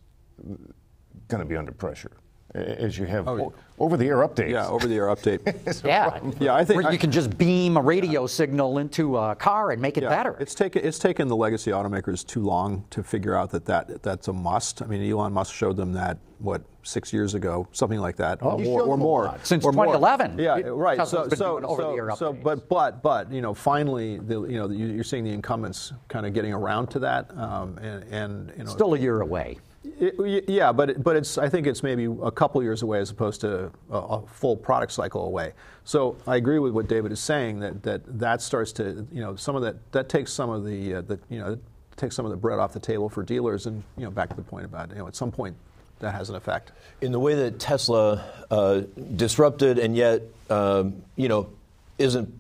going 1.28 1.40
to 1.40 1.46
be 1.46 1.56
under 1.56 1.72
pressure 1.72 2.12
as 2.56 2.98
you 2.98 3.06
have 3.06 3.28
Oh, 3.28 3.54
over-the-air 3.80 4.18
updates. 4.18 4.50
Yeah, 4.52 4.68
over 4.68 4.88
the 4.88 4.96
air 4.96 5.08
update. 5.08 5.42
Yeah. 5.84 6.20
Yeah, 6.40 6.54
I 6.56 6.64
think 6.64 6.82
Where 6.82 6.90
I- 6.90 6.94
you 6.94 7.00
can 7.00 7.12
just 7.12 7.36
beam 7.38 7.78
a 7.78 7.82
radio 7.82 8.28
signal 8.28 8.78
into 8.78 9.18
a 9.18 9.36
car 9.36 9.72
and 9.72 9.82
make 9.82 9.98
it 9.98 10.04
Yeah, 10.04 10.10
better. 10.10 10.38
It's 10.40 10.54
taken 10.56 10.86
it's 10.86 11.00
taken 11.00 11.28
the 11.28 11.36
legacy 11.36 11.72
automakers 11.72 12.26
too 12.26 12.42
long 12.42 12.86
to 12.92 13.04
figure 13.04 13.36
out 13.36 13.50
that, 13.52 13.66
that 13.66 14.04
that's 14.04 14.28
a 14.28 14.34
must. 14.34 14.82
I 14.82 14.86
mean, 14.86 15.10
Elon 15.12 15.34
Musk 15.34 15.54
showed 15.54 15.76
them 15.78 15.94
that 15.94 16.18
what 16.40 16.62
six 16.84 17.12
years 17.14 17.34
ago, 17.34 17.68
something 17.72 18.00
like 18.00 18.18
that, 18.18 18.44
or, 18.44 18.60
he 18.60 18.66
more, 18.66 18.82
or 18.84 18.98
more. 18.98 19.36
Since 19.44 19.64
or 19.66 19.72
more. 19.72 19.86
2011. 19.86 20.38
Yeah, 20.38 20.58
It- 20.58 20.70
right. 20.72 21.08
So 21.08 21.28
been 21.28 21.38
so 21.38 21.54
doing 21.60 21.66
over-the-air 21.66 22.10
so, 22.12 22.16
so 22.16 22.34
but 22.34 22.70
but 22.70 23.02
but 23.02 23.32
you 23.32 23.42
know, 23.42 23.54
finally, 23.54 24.18
the, 24.20 24.44
you 24.44 24.58
know, 24.60 24.70
you- 24.70 24.88
you're 24.88 25.04
seeing 25.04 25.24
the 25.24 25.32
incumbents 25.32 25.94
kind 26.10 26.26
of 26.26 26.34
getting 26.34 26.54
around 26.54 26.88
to 26.88 27.00
that, 27.00 27.36
um, 27.38 27.78
and 27.82 28.04
and 28.12 28.52
you 28.58 28.64
know, 28.66 28.70
Still 28.70 28.94
a 28.94 29.00
year 29.00 29.22
away. 29.22 29.58
It- 30.00 30.50
yeah, 30.50 30.72
but 30.72 31.04
but 31.04 31.16
it's 31.16 31.38
I 31.38 31.50
think 31.50 31.68
it's 31.68 31.84
maybe 31.84 32.06
a 32.06 32.32
couple 32.32 32.62
years 32.64 32.82
away 32.82 33.00
as 33.00 33.10
opposed 33.10 33.42
to 33.42 33.72
a, 33.92 33.98
a 33.98 34.28
full 34.28 34.56
product 34.56 34.92
cycle 34.92 35.26
away. 35.26 35.54
So 35.84 36.16
I 36.26 36.38
agree 36.38 36.60
with 36.60 36.74
what 36.74 36.88
David 36.88 37.12
is 37.12 37.20
saying 37.20 37.60
that 37.60 37.84
that 37.84 38.20
that 38.20 38.42
starts 38.42 38.72
to 38.74 39.06
you 39.12 39.22
know 39.22 39.36
some 39.36 39.56
of 39.56 39.62
that 39.64 39.92
that 39.92 40.10
takes 40.10 40.32
some 40.32 40.50
of 40.50 40.66
the 40.66 40.96
uh, 40.96 41.02
the 41.02 41.20
you 41.30 41.40
know 41.40 41.58
takes 41.96 42.16
some 42.16 42.26
of 42.26 42.32
the 42.32 42.38
bread 42.38 42.60
off 42.60 42.74
the 42.74 42.80
table 42.80 43.08
for 43.10 43.24
dealers 43.24 43.66
and 43.68 43.84
you 43.98 44.04
know 44.04 44.12
back 44.12 44.30
to 44.30 44.36
the 44.36 44.42
point 44.42 44.66
about 44.66 44.90
you 44.90 44.96
know 44.96 45.08
at 45.08 45.16
some 45.16 45.32
point 45.32 45.56
that 46.00 46.12
has 46.12 46.30
an 46.30 46.36
effect. 46.36 46.72
In 47.02 47.12
the 47.12 47.20
way 47.20 47.36
that 47.36 47.60
Tesla 47.60 48.24
uh, 48.52 48.82
disrupted 49.16 49.80
and 49.80 49.96
yet, 49.96 50.22
um, 50.50 51.02
you 51.16 51.30
know, 51.30 51.50
isn't 51.98 52.40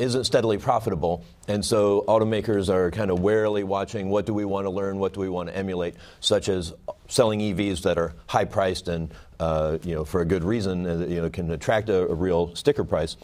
isn't 0.00 0.24
steadily 0.24 0.58
profitable, 0.58 1.24
and 1.46 1.64
so 1.64 2.04
automakers 2.08 2.68
are 2.68 2.90
kind 2.90 3.10
of 3.10 3.20
warily 3.20 3.62
watching 3.62 4.10
what 4.10 4.26
do 4.26 4.34
we 4.34 4.44
want 4.44 4.66
to 4.66 4.70
learn, 4.70 4.98
what 4.98 5.14
do 5.14 5.20
we 5.20 5.28
want 5.28 5.48
to 5.48 5.56
emulate, 5.56 5.94
such 6.20 6.48
as 6.48 6.72
selling 7.08 7.40
EVs 7.40 7.82
that 7.82 7.96
are 7.96 8.12
high 8.26 8.44
priced 8.44 8.88
and 8.88 9.12
uh, 9.38 9.78
you 9.82 9.94
know 9.94 10.04
for 10.04 10.20
a 10.20 10.24
good 10.24 10.42
reason, 10.42 10.86
uh, 10.86 11.06
you 11.06 11.20
know, 11.20 11.30
can 11.30 11.50
attract 11.50 11.88
a, 11.88 12.08
a 12.08 12.14
real 12.14 12.54
sticker 12.56 12.84
price. 12.84 13.16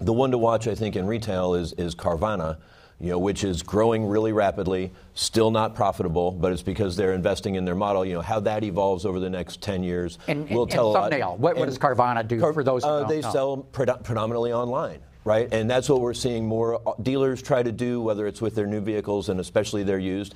The 0.00 0.12
one 0.12 0.30
to 0.32 0.38
watch, 0.38 0.66
I 0.66 0.74
think, 0.74 0.96
in 0.96 1.06
retail 1.06 1.54
is 1.54 1.72
is 1.74 1.94
Carvana 1.94 2.58
you 3.00 3.08
know, 3.10 3.18
which 3.18 3.44
is 3.44 3.62
growing 3.62 4.06
really 4.06 4.32
rapidly, 4.32 4.92
still 5.14 5.50
not 5.50 5.74
profitable, 5.74 6.30
but 6.32 6.52
it's 6.52 6.62
because 6.62 6.96
they're 6.96 7.14
investing 7.14 7.54
in 7.54 7.64
their 7.64 7.74
model. 7.74 8.04
You 8.04 8.14
know, 8.14 8.20
how 8.20 8.40
that 8.40 8.62
evolves 8.62 9.06
over 9.06 9.18
the 9.18 9.30
next 9.30 9.62
10 9.62 9.82
years 9.82 10.18
And- 10.28 10.48
will 10.50 10.62
and- 10.64 10.70
tell 10.70 10.88
and 10.88 10.96
a 10.96 11.00
lot. 11.00 11.10
thumbnail, 11.10 11.36
what- 11.38 11.56
what 11.56 11.66
does 11.66 11.78
Carvana 11.78 12.26
do 12.28 12.40
for 12.52 12.62
those 12.62 12.84
uh, 12.84 13.04
They 13.04 13.22
know? 13.22 13.30
sell 13.30 13.66
predo- 13.72 14.02
predominantly 14.04 14.52
online. 14.52 14.98
Right, 15.22 15.48
and 15.52 15.68
that's 15.70 15.86
what 15.88 16.00
we're 16.00 16.14
seeing 16.14 16.46
more 16.48 16.80
uh, 16.86 16.92
dealers 17.02 17.42
try 17.42 17.62
to 17.62 17.72
do, 17.72 18.00
whether 18.00 18.26
it's 18.26 18.40
with 18.40 18.54
their 18.54 18.66
new 18.66 18.80
vehicles 18.80 19.28
and 19.28 19.38
especially 19.38 19.82
their 19.82 19.98
used. 19.98 20.34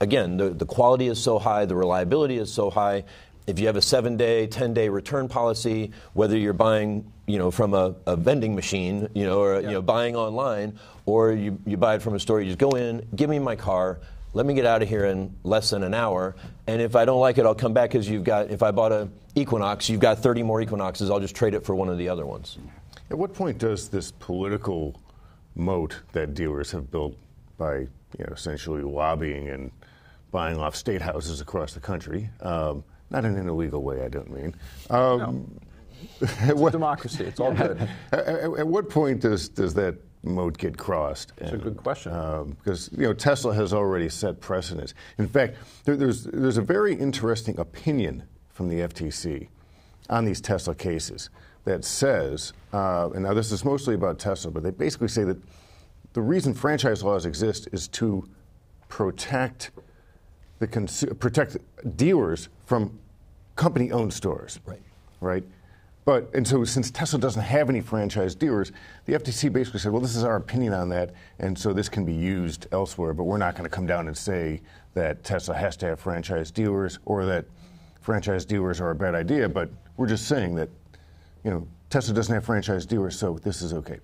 Again, 0.00 0.38
the, 0.38 0.48
the 0.50 0.64
quality 0.64 1.08
is 1.08 1.22
so 1.22 1.38
high, 1.38 1.66
the 1.66 1.76
reliability 1.76 2.38
is 2.38 2.50
so 2.52 2.70
high. 2.70 3.04
If 3.46 3.58
you 3.58 3.66
have 3.66 3.76
a 3.76 3.82
seven-day, 3.82 4.46
ten-day 4.46 4.88
return 4.88 5.28
policy, 5.28 5.90
whether 6.12 6.36
you're 6.36 6.52
buying, 6.52 7.10
you 7.26 7.38
know, 7.38 7.50
from 7.50 7.74
a, 7.74 7.94
a 8.06 8.16
vending 8.16 8.54
machine, 8.54 9.08
you 9.14 9.24
know, 9.24 9.40
or 9.40 9.60
you 9.60 9.70
know, 9.70 9.82
buying 9.82 10.14
online, 10.14 10.78
or 11.06 11.32
you, 11.32 11.58
you 11.66 11.76
buy 11.76 11.96
it 11.96 12.02
from 12.02 12.14
a 12.14 12.20
store, 12.20 12.40
you 12.40 12.46
just 12.46 12.58
go 12.58 12.70
in, 12.70 13.06
give 13.16 13.28
me 13.28 13.38
my 13.38 13.56
car, 13.56 13.98
let 14.34 14.46
me 14.46 14.54
get 14.54 14.64
out 14.64 14.82
of 14.82 14.88
here 14.88 15.06
in 15.06 15.34
less 15.42 15.70
than 15.70 15.82
an 15.82 15.92
hour, 15.92 16.36
and 16.66 16.80
if 16.80 16.96
I 16.96 17.04
don't 17.04 17.20
like 17.20 17.38
it, 17.38 17.44
I'll 17.44 17.54
come 17.54 17.74
back 17.74 17.90
because 17.90 18.08
you've 18.08 18.24
got. 18.24 18.50
If 18.50 18.62
I 18.62 18.70
bought 18.70 18.92
a 18.92 19.08
Equinox, 19.34 19.88
you've 19.88 20.00
got 20.00 20.18
30 20.18 20.42
more 20.42 20.60
Equinoxes. 20.60 21.10
I'll 21.10 21.20
just 21.20 21.34
trade 21.34 21.54
it 21.54 21.64
for 21.64 21.74
one 21.74 21.88
of 21.88 21.98
the 21.98 22.08
other 22.08 22.26
ones. 22.26 22.58
At 23.10 23.18
what 23.18 23.34
point 23.34 23.58
does 23.58 23.88
this 23.88 24.12
political 24.12 25.00
moat 25.54 26.00
that 26.12 26.34
dealers 26.34 26.70
have 26.70 26.90
built 26.90 27.14
by 27.58 27.74
you 28.18 28.24
know, 28.26 28.32
essentially 28.32 28.82
lobbying 28.82 29.48
and 29.48 29.70
buying 30.30 30.58
off 30.58 30.74
state 30.76 31.02
houses 31.02 31.40
across 31.40 31.74
the 31.74 31.80
country, 31.80 32.30
um, 32.40 32.84
not 33.12 33.24
in 33.24 33.36
an 33.36 33.48
illegal 33.48 33.82
way, 33.82 34.02
I 34.04 34.08
don't 34.08 34.30
mean. 34.32 34.54
Um, 34.90 35.60
at 36.40 36.56
what- 36.56 36.72
Democracy, 36.72 37.24
it's 37.24 37.38
all 37.38 37.52
good. 37.54 37.88
at, 38.10 38.18
at- 38.26 38.58
at 38.58 38.66
what 38.66 38.88
point 38.90 39.20
does, 39.20 39.48
does 39.48 39.74
that 39.74 39.94
moat 40.24 40.56
get 40.56 40.76
crossed? 40.78 41.32
That's 41.36 41.52
a 41.52 41.58
good 41.58 41.76
question. 41.76 42.10
because 42.58 42.90
you 42.92 43.02
know 43.06 43.12
Tesla 43.12 43.54
has 43.54 43.72
already 43.72 44.08
set 44.08 44.40
precedents. 44.40 44.94
In 45.18 45.28
fact, 45.28 45.56
there, 45.84 45.96
there's 45.96 46.24
there's 46.24 46.56
a 46.56 46.62
very 46.62 46.94
interesting 46.94 47.58
opinion 47.58 48.24
from 48.50 48.68
the 48.68 48.80
FTC 48.80 49.48
on 50.10 50.24
these 50.24 50.40
Tesla 50.40 50.74
cases 50.74 51.28
that 51.64 51.84
says, 51.84 52.52
uh, 52.72 53.08
and 53.14 53.22
now 53.24 53.34
this 53.34 53.52
is 53.52 53.64
mostly 53.64 53.94
about 53.94 54.18
Tesla, 54.18 54.50
but 54.50 54.62
they 54.62 54.70
basically 54.70 55.08
say 55.08 55.22
that 55.24 55.36
the 56.12 56.20
reason 56.22 56.54
franchise 56.54 57.02
laws 57.04 57.24
exist 57.26 57.68
is 57.72 57.86
to 57.88 58.28
protect 58.88 59.70
the 60.58 60.68
protect 61.18 61.56
dealers 61.96 62.48
from 62.66 62.98
company-owned 63.62 64.12
stores. 64.12 64.58
Right. 64.66 64.82
Right. 65.20 65.44
But 66.04 66.28
and 66.34 66.44
so 66.44 66.64
since 66.64 66.90
Tesla 66.90 67.20
doesn't 67.20 67.42
have 67.42 67.70
any 67.70 67.80
franchise 67.80 68.34
dealers, 68.34 68.72
the 69.04 69.12
FTC 69.12 69.52
basically 69.52 69.78
said, 69.78 69.92
well, 69.92 70.00
this 70.00 70.16
is 70.16 70.24
our 70.24 70.34
opinion 70.34 70.72
on 70.74 70.88
that, 70.88 71.14
and 71.38 71.56
so 71.56 71.72
this 71.72 71.88
can 71.88 72.04
be 72.04 72.12
used 72.12 72.66
elsewhere, 72.72 73.14
but 73.14 73.22
we're 73.22 73.38
not 73.38 73.54
going 73.54 73.62
to 73.62 73.70
come 73.70 73.86
down 73.86 74.08
and 74.08 74.16
say 74.16 74.60
that 74.94 75.22
Tesla 75.22 75.54
has 75.54 75.76
to 75.76 75.86
have 75.86 76.00
franchise 76.00 76.50
dealers 76.50 76.98
or 77.04 77.24
that 77.24 77.44
franchise 78.00 78.44
dealers 78.44 78.80
are 78.80 78.90
a 78.90 78.96
bad 78.96 79.14
idea, 79.14 79.48
but 79.48 79.70
we're 79.96 80.08
just 80.08 80.26
saying 80.26 80.56
that, 80.56 80.68
you 81.44 81.50
know, 81.52 81.68
Tesla 81.88 82.12
doesn't 82.12 82.34
have 82.34 82.44
franchise 82.44 82.84
dealers, 82.84 83.16
so 83.16 83.38
this 83.44 83.62
is 83.62 83.72
okay. 83.72 84.00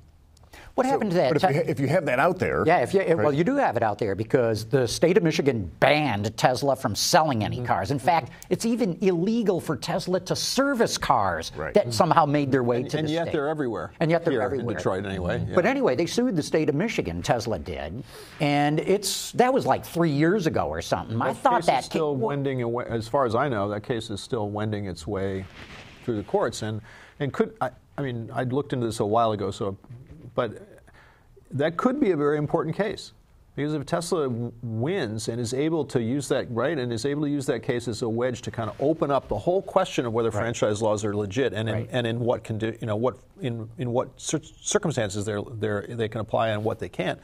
What 0.78 0.86
happened 0.86 1.10
to 1.10 1.16
that? 1.16 1.32
But 1.32 1.36
if 1.38 1.42
you, 1.42 1.48
Te- 1.48 1.54
ha- 1.56 1.70
if 1.72 1.80
you 1.80 1.88
have 1.88 2.06
that 2.06 2.20
out 2.20 2.38
there, 2.38 2.62
Yeah, 2.64 2.78
if 2.78 2.94
you, 2.94 3.02
well, 3.16 3.32
you 3.32 3.42
do 3.42 3.56
have 3.56 3.76
it 3.76 3.82
out 3.82 3.98
there 3.98 4.14
because 4.14 4.64
the 4.64 4.86
state 4.86 5.16
of 5.16 5.24
Michigan 5.24 5.68
banned 5.80 6.36
Tesla 6.36 6.76
from 6.76 6.94
selling 6.94 7.38
Mm-hmm. 7.40 7.46
any 7.46 7.64
cars. 7.64 7.90
In 7.90 7.98
mm-hmm. 7.98 8.06
fact, 8.06 8.30
it's 8.48 8.64
even 8.64 8.96
illegal 9.00 9.60
for 9.60 9.76
Tesla 9.76 10.20
to 10.20 10.36
service 10.36 10.96
cars 10.96 11.50
Right. 11.56 11.74
that 11.74 11.84
mm-hmm. 11.86 11.90
somehow 11.90 12.26
made 12.26 12.52
their 12.52 12.62
way 12.62 12.84
to 12.84 12.96
and 12.98 13.08
the 13.08 13.12
yet 13.12 13.32
they're 13.32 13.48
everywhere. 13.48 13.90
And 13.98 14.08
yet 14.08 14.24
they're 14.24 14.34
Here 14.34 14.42
everywhere. 14.42 14.70
in 14.70 14.76
Detroit 14.76 15.04
anyway. 15.04 15.38
Mm-hmm. 15.38 15.48
yeah. 15.48 15.54
But 15.56 15.66
anyway, 15.66 15.96
they 15.96 16.06
sued 16.06 16.36
the 16.36 16.44
state 16.44 16.68
of 16.68 16.76
Michigan. 16.76 17.22
Tesla 17.22 17.58
did, 17.58 18.04
and 18.40 18.78
it's 18.78 19.32
that 19.32 19.52
was 19.52 19.66
like 19.66 19.84
three 19.84 20.10
years 20.12 20.46
ago 20.46 20.68
or 20.68 20.80
something. 20.80 21.20
I 21.20 21.32
thought 21.32 21.62
case 21.62 21.66
that 21.66 21.78
is 21.80 21.84
still 21.86 22.14
ca- 22.14 22.26
wending, 22.26 22.62
awa- 22.62 22.84
as 22.88 23.08
far 23.08 23.26
as 23.26 23.34
I 23.34 23.48
know, 23.48 23.68
that 23.70 23.82
case 23.82 24.10
is 24.10 24.20
still 24.20 24.48
wending 24.50 24.86
its 24.86 25.08
way 25.08 25.44
through 26.04 26.18
the 26.18 26.22
courts, 26.22 26.62
and 26.62 26.80
and 27.18 27.32
could 27.32 27.56
I, 27.60 27.70
I 27.96 28.02
mean 28.02 28.30
I 28.32 28.44
looked 28.44 28.72
into 28.72 28.86
this 28.86 29.00
a 29.00 29.06
while 29.06 29.32
ago, 29.32 29.50
so 29.50 29.76
but 30.34 30.67
that 31.50 31.76
could 31.76 32.00
be 32.00 32.10
a 32.10 32.16
very 32.16 32.38
important 32.38 32.76
case 32.76 33.12
because 33.56 33.74
if 33.74 33.84
Tesla 33.86 34.28
w- 34.28 34.52
wins 34.62 35.28
and 35.28 35.40
is 35.40 35.52
able 35.52 35.84
to 35.86 36.00
use 36.00 36.28
that 36.28 36.46
right 36.50 36.78
and 36.78 36.92
is 36.92 37.04
able 37.04 37.22
to 37.22 37.30
use 37.30 37.46
that 37.46 37.62
case 37.62 37.88
as 37.88 38.02
a 38.02 38.08
wedge 38.08 38.42
to 38.42 38.50
kind 38.50 38.70
of 38.70 38.76
open 38.80 39.10
up 39.10 39.28
the 39.28 39.38
whole 39.38 39.62
question 39.62 40.06
of 40.06 40.12
whether 40.12 40.30
franchise 40.30 40.80
laws 40.82 41.04
are 41.04 41.16
legit 41.16 41.52
and 41.52 41.68
in, 41.68 41.74
Right. 41.74 41.88
and 41.90 42.06
in 42.06 42.20
what 42.20 42.44
can 42.44 42.58
do 42.58 42.76
you 42.80 42.86
know 42.86 42.96
what 42.96 43.16
in 43.40 43.68
in 43.78 43.90
what 43.92 44.08
cir- 44.20 44.40
circumstances 44.60 45.24
they're, 45.24 45.42
they're 45.42 45.86
they 45.88 46.08
can 46.08 46.20
apply 46.20 46.48
and 46.50 46.62
what 46.64 46.78
they 46.78 46.88
can't. 46.88 47.18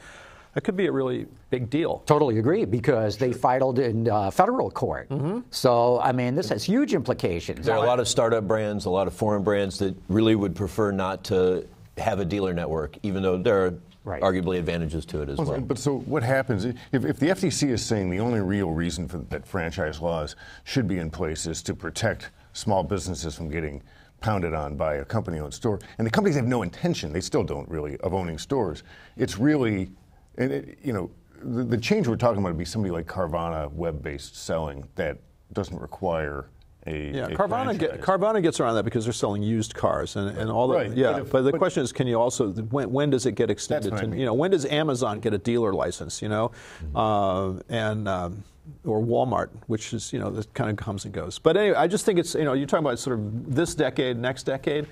That 0.55 0.61
could 0.63 0.77
be 0.77 0.85
a 0.85 0.91
really 0.91 1.27
big 1.49 1.69
deal. 1.69 2.01
Totally 2.05 2.39
agree 2.39 2.63
because 2.63 3.17
they 3.17 3.33
filed 3.33 3.77
in 3.77 4.09
uh, 4.09 4.31
federal 4.31 4.71
court. 4.71 5.09
Mm-hmm. 5.09 5.39
So 5.51 5.99
I 5.99 6.13
mean, 6.13 6.33
this 6.33 6.47
has 6.47 6.63
huge 6.63 6.93
implications. 6.93 7.65
There 7.65 7.75
are 7.75 7.83
a 7.83 7.87
lot 7.87 7.99
of 7.99 8.07
startup 8.07 8.47
brands, 8.47 8.85
a 8.85 8.89
lot 8.89 9.07
of 9.07 9.13
foreign 9.13 9.43
brands 9.43 9.77
that 9.79 9.93
really 10.07 10.33
would 10.35 10.55
prefer 10.55 10.91
not 10.91 11.25
to 11.25 11.67
have 11.97 12.21
a 12.21 12.25
dealer 12.25 12.53
network, 12.53 12.97
even 13.03 13.21
though 13.21 13.37
there 13.37 13.65
are 13.65 13.73
Right. 14.05 14.21
arguably 14.21 14.59
advantages 14.59 15.03
to 15.07 15.23
it 15.23 15.29
as 15.29 15.39
well. 15.39 15.59
But 15.59 15.79
so 15.79 15.97
what 16.01 16.21
happens 16.21 16.63
if, 16.63 16.77
if 16.93 17.17
the 17.17 17.29
FTC 17.29 17.69
is 17.69 17.83
saying 17.83 18.11
the 18.11 18.19
only 18.19 18.39
real 18.39 18.69
reason 18.69 19.07
for 19.07 19.17
that 19.17 19.47
franchise 19.47 19.99
laws 19.99 20.35
should 20.63 20.87
be 20.87 20.99
in 20.99 21.09
place 21.09 21.47
is 21.47 21.63
to 21.63 21.73
protect 21.73 22.29
small 22.53 22.83
businesses 22.83 23.35
from 23.35 23.49
getting 23.49 23.81
pounded 24.21 24.53
on 24.53 24.75
by 24.75 24.95
a 24.95 25.05
company-owned 25.05 25.53
store, 25.53 25.79
and 25.97 26.05
the 26.05 26.11
companies 26.11 26.35
have 26.35 26.45
no 26.45 26.61
intention, 26.61 27.11
they 27.11 27.21
still 27.21 27.43
don't 27.43 27.67
really, 27.67 27.97
of 27.97 28.13
owning 28.13 28.37
stores. 28.37 28.83
It's 29.17 29.37
really, 29.37 29.89
and 30.37 30.51
it, 30.51 30.79
you 30.83 30.93
know, 30.93 31.11
the, 31.43 31.63
the 31.63 31.77
change 31.77 32.07
we're 32.07 32.15
talking 32.15 32.39
about 32.39 32.49
would 32.49 32.57
be 32.57 32.65
somebody 32.65 32.91
like 32.91 33.07
Carvana 33.07 33.71
web-based 33.71 34.35
selling 34.35 34.87
that 34.95 35.19
doesn't 35.53 35.79
require 35.79 36.47
a 36.87 37.11
Yeah, 37.13 37.25
a 37.27 37.29
Carvana, 37.35 37.77
get. 37.77 38.01
Carvana 38.01 38.41
gets 38.41 38.59
around 38.59 38.75
that 38.75 38.83
because 38.83 39.05
they're 39.05 39.13
selling 39.13 39.41
used 39.43 39.73
cars 39.73 40.15
and, 40.15 40.37
and 40.37 40.49
all 40.49 40.67
that. 40.69 40.75
Right, 40.75 40.91
Yeah, 40.93 41.13
but 41.13 41.21
if- 41.23 41.31
but 41.31 41.41
the 41.43 41.51
but- 41.51 41.57
question 41.57 41.83
is, 41.83 41.91
can 41.91 42.07
you 42.07 42.19
also 42.19 42.51
when, 42.51 42.91
when 42.91 43.09
does 43.09 43.25
it 43.25 43.33
get 43.33 43.49
extended 43.49 43.91
what 43.91 43.99
I 44.01 44.03
to 44.05 44.07
mean. 44.09 44.19
you 44.19 44.25
know 44.25 44.33
when 44.33 44.51
does 44.51 44.65
Amazon 44.65 45.19
get 45.19 45.33
a 45.33 45.37
dealer 45.37 45.73
license? 45.73 46.21
You 46.21 46.29
know, 46.29 46.51
Mm-hmm. 46.83 46.97
uh, 46.97 47.61
and 47.69 48.07
um, 48.07 48.43
or 48.83 48.99
Walmart, 49.01 49.49
which 49.67 49.93
is 49.93 50.11
you 50.13 50.19
know 50.19 50.29
that 50.31 50.53
kind 50.53 50.69
of 50.69 50.75
comes 50.77 51.05
and 51.05 51.13
goes. 51.13 51.39
But 51.39 51.57
anyway, 51.57 51.75
I 51.77 51.87
just 51.87 52.05
think 52.05 52.19
it's 52.19 52.35
you 52.35 52.45
know 52.45 52.53
you're 52.53 52.67
talking 52.67 52.85
about 52.85 52.99
sort 52.99 53.17
of 53.19 53.55
this 53.55 53.75
decade, 53.75 54.17
next 54.17 54.43
decade. 54.43 54.87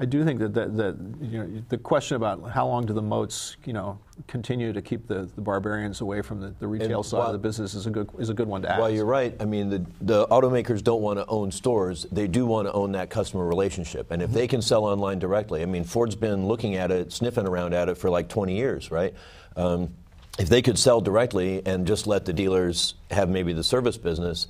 I 0.00 0.06
do 0.06 0.24
think 0.24 0.40
that, 0.40 0.54
that, 0.54 0.76
that 0.76 0.96
you 1.20 1.38
know, 1.38 1.62
the 1.68 1.78
question 1.78 2.16
about 2.16 2.50
how 2.50 2.66
long 2.66 2.84
do 2.84 2.92
the 2.92 3.02
moats 3.02 3.56
you 3.64 3.72
know 3.72 3.98
continue 4.26 4.72
to 4.72 4.82
keep 4.82 5.06
the, 5.06 5.28
the 5.34 5.40
barbarians 5.40 6.00
away 6.00 6.20
from 6.22 6.40
the, 6.40 6.54
the 6.58 6.66
retail 6.66 6.98
And 6.98 7.06
side 7.06 7.18
while- 7.18 7.26
of 7.28 7.32
the 7.32 7.38
business 7.38 7.74
is 7.74 7.86
a 7.86 7.90
good 7.90 8.08
is 8.18 8.28
a 8.28 8.34
good 8.34 8.48
one 8.48 8.62
to 8.62 8.70
ask. 8.70 8.80
Well, 8.80 8.90
you're 8.90 9.04
right. 9.04 9.34
I 9.40 9.44
mean, 9.44 9.70
the, 9.70 9.86
the 10.00 10.26
automakers 10.28 10.82
don't 10.82 11.00
want 11.02 11.18
to 11.20 11.26
own 11.26 11.52
stores. 11.52 12.06
They 12.10 12.26
do 12.26 12.44
want 12.46 12.66
to 12.66 12.72
own 12.72 12.92
that 12.92 13.10
customer 13.10 13.46
relationship. 13.46 14.10
And 14.10 14.20
if 14.22 14.30
they 14.32 14.48
can 14.48 14.62
sell 14.62 14.84
online 14.84 15.18
directly, 15.18 15.62
I 15.62 15.66
mean, 15.66 15.84
Ford's 15.84 16.16
been 16.16 16.46
looking 16.46 16.74
at 16.76 16.90
it, 16.90 17.12
sniffing 17.12 17.46
around 17.46 17.74
at 17.74 17.88
it 17.88 17.96
for 17.96 18.10
like 18.10 18.28
20 18.28 18.56
years, 18.56 18.90
right? 18.90 19.14
Um, 19.56 19.94
if 20.38 20.48
they 20.48 20.62
could 20.62 20.78
sell 20.78 21.00
directly 21.00 21.64
and 21.64 21.86
just 21.86 22.08
let 22.08 22.24
the 22.24 22.32
dealers 22.32 22.94
have 23.12 23.28
maybe 23.28 23.52
the 23.52 23.62
service 23.62 23.96
business, 23.96 24.48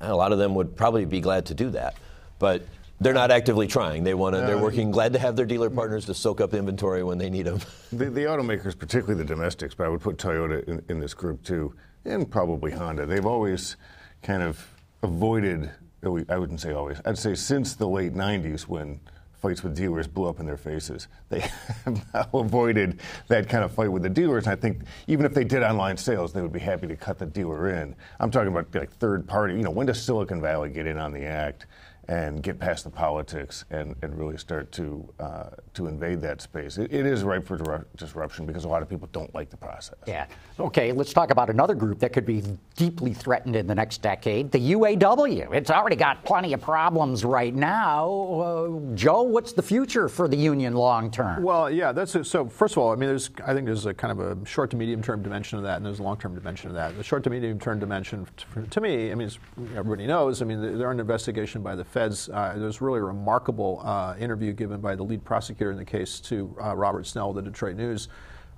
a 0.00 0.14
lot 0.14 0.30
of 0.30 0.38
them 0.38 0.54
would 0.54 0.76
probably 0.76 1.04
be 1.04 1.20
glad 1.20 1.46
to 1.46 1.54
do 1.54 1.70
that. 1.70 1.96
But 2.38 2.62
they're 3.04 3.14
not 3.14 3.30
actively 3.30 3.66
trying. 3.66 4.02
They 4.02 4.14
want 4.14 4.34
to. 4.34 4.40
They're 4.40 4.56
uh, 4.56 4.62
working. 4.62 4.90
Glad 4.90 5.12
to 5.12 5.18
have 5.18 5.36
their 5.36 5.44
dealer 5.46 5.70
partners 5.70 6.06
to 6.06 6.14
soak 6.14 6.40
up 6.40 6.54
inventory 6.54 7.04
when 7.04 7.18
they 7.18 7.30
need 7.30 7.44
them. 7.44 7.60
The, 7.92 8.10
the 8.10 8.22
automakers, 8.22 8.76
particularly 8.76 9.22
the 9.22 9.28
domestics, 9.28 9.72
but 9.72 9.86
I 9.86 9.88
would 9.88 10.00
put 10.00 10.16
Toyota 10.16 10.64
in, 10.64 10.82
in 10.88 10.98
this 10.98 11.14
group 11.14 11.44
too, 11.44 11.72
and 12.04 12.28
probably 12.28 12.72
Honda. 12.72 13.06
They've 13.06 13.24
always 13.24 13.76
kind 14.22 14.42
of 14.42 14.66
avoided. 15.04 15.70
I 16.02 16.38
wouldn't 16.38 16.60
say 16.60 16.72
always. 16.72 17.00
I'd 17.04 17.16
say 17.16 17.36
since 17.36 17.74
the 17.74 17.86
late 17.86 18.14
'90s 18.14 18.62
when 18.62 18.98
fights 19.36 19.62
with 19.62 19.76
dealers 19.76 20.08
blew 20.08 20.26
up 20.26 20.40
in 20.40 20.46
their 20.46 20.56
faces, 20.56 21.06
they 21.28 21.40
have 21.84 22.14
now 22.14 22.26
avoided 22.32 22.98
that 23.28 23.48
kind 23.48 23.62
of 23.62 23.70
fight 23.70 23.92
with 23.92 24.02
the 24.02 24.08
dealers. 24.08 24.46
And 24.46 24.54
I 24.54 24.56
think 24.56 24.80
even 25.06 25.24
if 25.24 25.34
they 25.34 25.44
did 25.44 25.62
online 25.62 25.96
sales, 25.96 26.32
they 26.32 26.40
would 26.42 26.52
be 26.52 26.58
happy 26.58 26.88
to 26.88 26.96
cut 26.96 27.18
the 27.18 27.26
dealer 27.26 27.68
in. 27.68 27.94
I'm 28.18 28.30
talking 28.30 28.48
about 28.48 28.74
like 28.74 28.90
third 28.90 29.28
party. 29.28 29.54
You 29.54 29.62
know, 29.62 29.70
when 29.70 29.86
does 29.86 30.02
Silicon 30.02 30.40
Valley 30.40 30.70
get 30.70 30.86
in 30.86 30.98
on 30.98 31.12
the 31.12 31.24
act? 31.24 31.66
And 32.08 32.42
get 32.42 32.58
past 32.58 32.84
the 32.84 32.90
politics 32.90 33.64
and, 33.70 33.94
and 34.02 34.18
really 34.18 34.36
start 34.36 34.70
to 34.72 35.08
uh, 35.18 35.50
to 35.74 35.86
invade 35.86 36.20
that 36.20 36.40
space. 36.40 36.78
It, 36.78 36.92
it 36.92 37.06
is 37.06 37.22
ripe 37.22 37.46
for 37.46 37.86
disruption 37.96 38.46
because 38.46 38.64
a 38.64 38.68
lot 38.68 38.82
of 38.82 38.88
people 38.88 39.08
don't 39.12 39.34
like 39.34 39.50
the 39.50 39.56
process. 39.56 39.98
Yeah. 40.06 40.26
Okay, 40.58 40.92
let's 40.92 41.12
talk 41.12 41.30
about 41.30 41.50
another 41.50 41.74
group 41.74 41.98
that 42.00 42.12
could 42.12 42.26
be 42.26 42.42
deeply 42.76 43.12
threatened 43.14 43.56
in 43.56 43.66
the 43.66 43.74
next 43.74 44.02
decade 44.02 44.50
the 44.50 44.72
UAW. 44.72 45.52
It's 45.54 45.70
already 45.70 45.96
got 45.96 46.24
plenty 46.24 46.52
of 46.52 46.60
problems 46.60 47.24
right 47.24 47.54
now. 47.54 48.08
Uh, 48.10 48.94
Joe, 48.94 49.22
what's 49.22 49.52
the 49.52 49.62
future 49.62 50.08
for 50.08 50.28
the 50.28 50.36
union 50.36 50.74
long 50.74 51.10
term? 51.10 51.42
Well, 51.42 51.70
yeah, 51.70 51.92
that's 51.92 52.14
a, 52.14 52.24
so. 52.24 52.46
First 52.46 52.74
of 52.74 52.78
all, 52.78 52.92
I 52.92 52.96
mean, 52.96 53.08
there's 53.08 53.30
I 53.44 53.54
think 53.54 53.66
there's 53.66 53.86
a 53.86 53.94
kind 53.94 54.12
of 54.12 54.20
a 54.20 54.46
short 54.46 54.70
to 54.70 54.76
medium 54.76 55.02
term 55.02 55.22
dimension 55.22 55.58
of 55.58 55.64
that, 55.64 55.76
and 55.76 55.86
there's 55.86 56.00
a 56.00 56.02
long 56.02 56.18
term 56.18 56.34
dimension 56.34 56.68
of 56.68 56.74
that. 56.74 56.96
The 56.96 57.02
short 57.02 57.24
to 57.24 57.30
medium 57.30 57.58
term 57.58 57.78
dimension, 57.78 58.26
t- 58.36 58.44
to 58.68 58.80
me, 58.80 59.10
I 59.10 59.14
mean, 59.14 59.26
as 59.26 59.38
everybody 59.76 60.06
knows, 60.06 60.42
I 60.42 60.44
mean, 60.44 60.78
they're 60.78 60.90
under 60.90 61.02
investigation 61.02 61.62
by 61.62 61.74
the 61.76 61.84
feds. 61.94 62.28
Uh, 62.28 62.54
there's 62.58 62.80
really 62.80 62.98
a 62.98 63.04
remarkable 63.04 63.80
uh, 63.84 64.16
interview 64.18 64.52
given 64.52 64.80
by 64.80 64.96
the 64.96 65.02
lead 65.02 65.24
prosecutor 65.24 65.70
in 65.70 65.78
the 65.78 65.84
case 65.84 66.20
to 66.20 66.54
uh, 66.60 66.74
Robert 66.76 67.06
Snell 67.06 67.30
of 67.30 67.36
the 67.36 67.42
Detroit 67.42 67.76
News. 67.76 68.08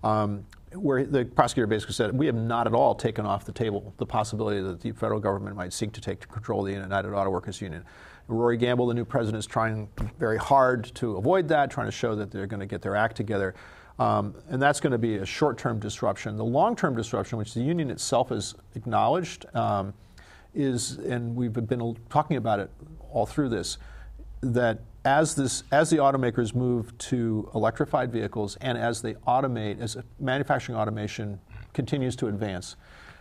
Um, 0.02 0.44
where 0.72 1.04
the 1.04 1.24
prosecutor 1.24 1.66
basically 1.66 1.94
said, 1.94 2.16
We 2.16 2.26
have 2.26 2.34
not 2.34 2.66
at 2.66 2.74
all 2.74 2.94
taken 2.94 3.24
off 3.24 3.44
the 3.44 3.52
table 3.52 3.94
the 3.98 4.06
possibility 4.06 4.60
that 4.60 4.80
the 4.80 4.92
federal 4.92 5.20
government 5.20 5.54
might 5.54 5.72
seek 5.72 5.92
to 5.92 6.00
take 6.00 6.26
control 6.28 6.60
of 6.60 6.66
the 6.66 6.72
United 6.72 7.12
Auto 7.12 7.30
Workers 7.30 7.60
Union. 7.60 7.84
Rory 8.28 8.56
Gamble, 8.56 8.86
the 8.86 8.94
new 8.94 9.04
president, 9.04 9.38
is 9.38 9.46
trying 9.46 9.88
very 10.18 10.38
hard 10.38 10.84
to 10.96 11.16
avoid 11.16 11.46
that, 11.48 11.70
trying 11.70 11.86
to 11.86 11.92
show 11.92 12.16
that 12.16 12.30
they're 12.30 12.46
going 12.46 12.60
to 12.60 12.66
get 12.66 12.82
their 12.82 12.96
act 12.96 13.16
together. 13.16 13.54
Um, 13.98 14.34
and 14.48 14.60
that's 14.60 14.80
going 14.80 14.92
to 14.92 14.98
be 14.98 15.16
a 15.16 15.26
short 15.26 15.58
term 15.58 15.78
disruption. 15.78 16.36
The 16.36 16.44
long 16.44 16.74
term 16.74 16.96
disruption, 16.96 17.38
which 17.38 17.54
the 17.54 17.62
union 17.62 17.90
itself 17.90 18.30
has 18.30 18.54
acknowledged, 18.74 19.46
um, 19.54 19.94
is, 20.54 20.98
and 20.98 21.36
we've 21.36 21.52
been 21.52 21.96
talking 22.08 22.38
about 22.38 22.60
it 22.60 22.70
all 23.16 23.24
through 23.26 23.48
this, 23.48 23.78
that 24.42 24.78
as 25.06 25.34
this 25.34 25.62
as 25.72 25.88
the 25.88 25.96
automakers 25.96 26.54
move 26.54 26.96
to 26.98 27.48
electrified 27.54 28.12
vehicles 28.12 28.56
and 28.60 28.76
as 28.76 29.00
they 29.00 29.14
automate, 29.26 29.80
as 29.80 29.96
manufacturing 30.20 30.76
automation 30.76 31.40
continues 31.72 32.14
to 32.16 32.26
advance, 32.28 32.76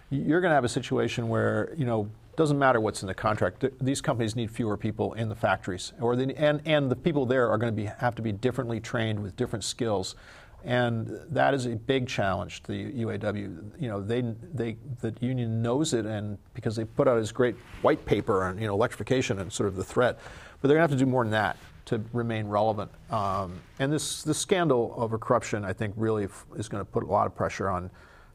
you're 0.10 0.42
going 0.42 0.52
to 0.52 0.56
have 0.56 0.66
a 0.66 0.70
situation 0.70 1.30
where 1.30 1.74
you 1.78 1.86
know 1.86 2.10
doesn't 2.36 2.60
matter 2.60 2.82
what's 2.82 3.02
in 3.02 3.08
the 3.08 3.14
contract. 3.14 3.62
th- 3.62 3.74
These 3.80 4.02
companies 4.02 4.36
need 4.36 4.52
fewer 4.52 4.76
people 4.76 5.14
in 5.14 5.30
the 5.30 5.36
factories, 5.36 5.94
or 6.02 6.18
they, 6.18 6.34
and 6.34 6.62
and 6.66 6.92
the 6.92 6.96
people 6.98 7.26
there 7.26 7.50
are 7.50 7.58
going 7.58 7.72
to 7.74 7.82
be 7.82 7.86
have 7.86 8.16
to 8.16 8.22
be 8.22 8.34
differently 8.34 8.82
trained 8.82 9.24
with 9.24 9.38
different 9.38 9.64
skills. 9.64 10.16
And 10.66 11.20
that 11.30 11.54
is 11.54 11.68
a 11.68 11.76
big 11.76 12.08
challenge 12.08 12.64
to 12.64 12.72
the 12.72 13.04
UAW. 13.04 13.80
You 13.80 13.88
know, 13.88 14.02
they, 14.02 14.22
they, 14.54 14.78
the 15.00 15.14
union 15.22 15.62
knows 15.62 15.94
it, 15.94 16.06
and 16.08 16.40
because 16.56 16.76
they 16.76 16.86
put 16.86 17.08
out 17.08 17.20
this 17.20 17.32
great 17.32 17.56
white 17.84 18.04
paper 18.06 18.44
on 18.44 18.58
you 18.58 18.66
know 18.66 18.74
electrification 18.74 19.40
and 19.40 19.54
sort 19.54 19.68
of 19.68 19.76
the 19.76 19.84
threat, 19.84 20.20
but 20.62 20.68
they're 20.68 20.78
going 20.78 20.88
to 20.88 20.92
have 20.92 21.00
to 21.00 21.06
do 21.06 21.10
more 21.10 21.24
than 21.24 21.32
that 21.32 21.58
to 21.86 22.02
remain 22.14 22.48
relevant. 22.48 22.92
Um, 23.12 23.62
and 23.78 23.94
this 23.94 24.24
this 24.24 24.40
scandal 24.40 24.94
over 24.98 25.20
corruption, 25.20 25.64
I 25.64 25.74
think, 25.74 25.94
really 25.98 26.28
is 26.56 26.68
going 26.68 26.82
to 26.82 26.92
put 26.92 27.04
a 27.04 27.08
lot 27.08 27.28
of 27.28 27.36
pressure 27.36 27.70
on 27.70 27.92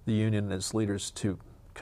the 0.06 0.12
union 0.12 0.44
and 0.44 0.52
its 0.52 0.72
leaders 0.72 1.10
to 1.12 1.36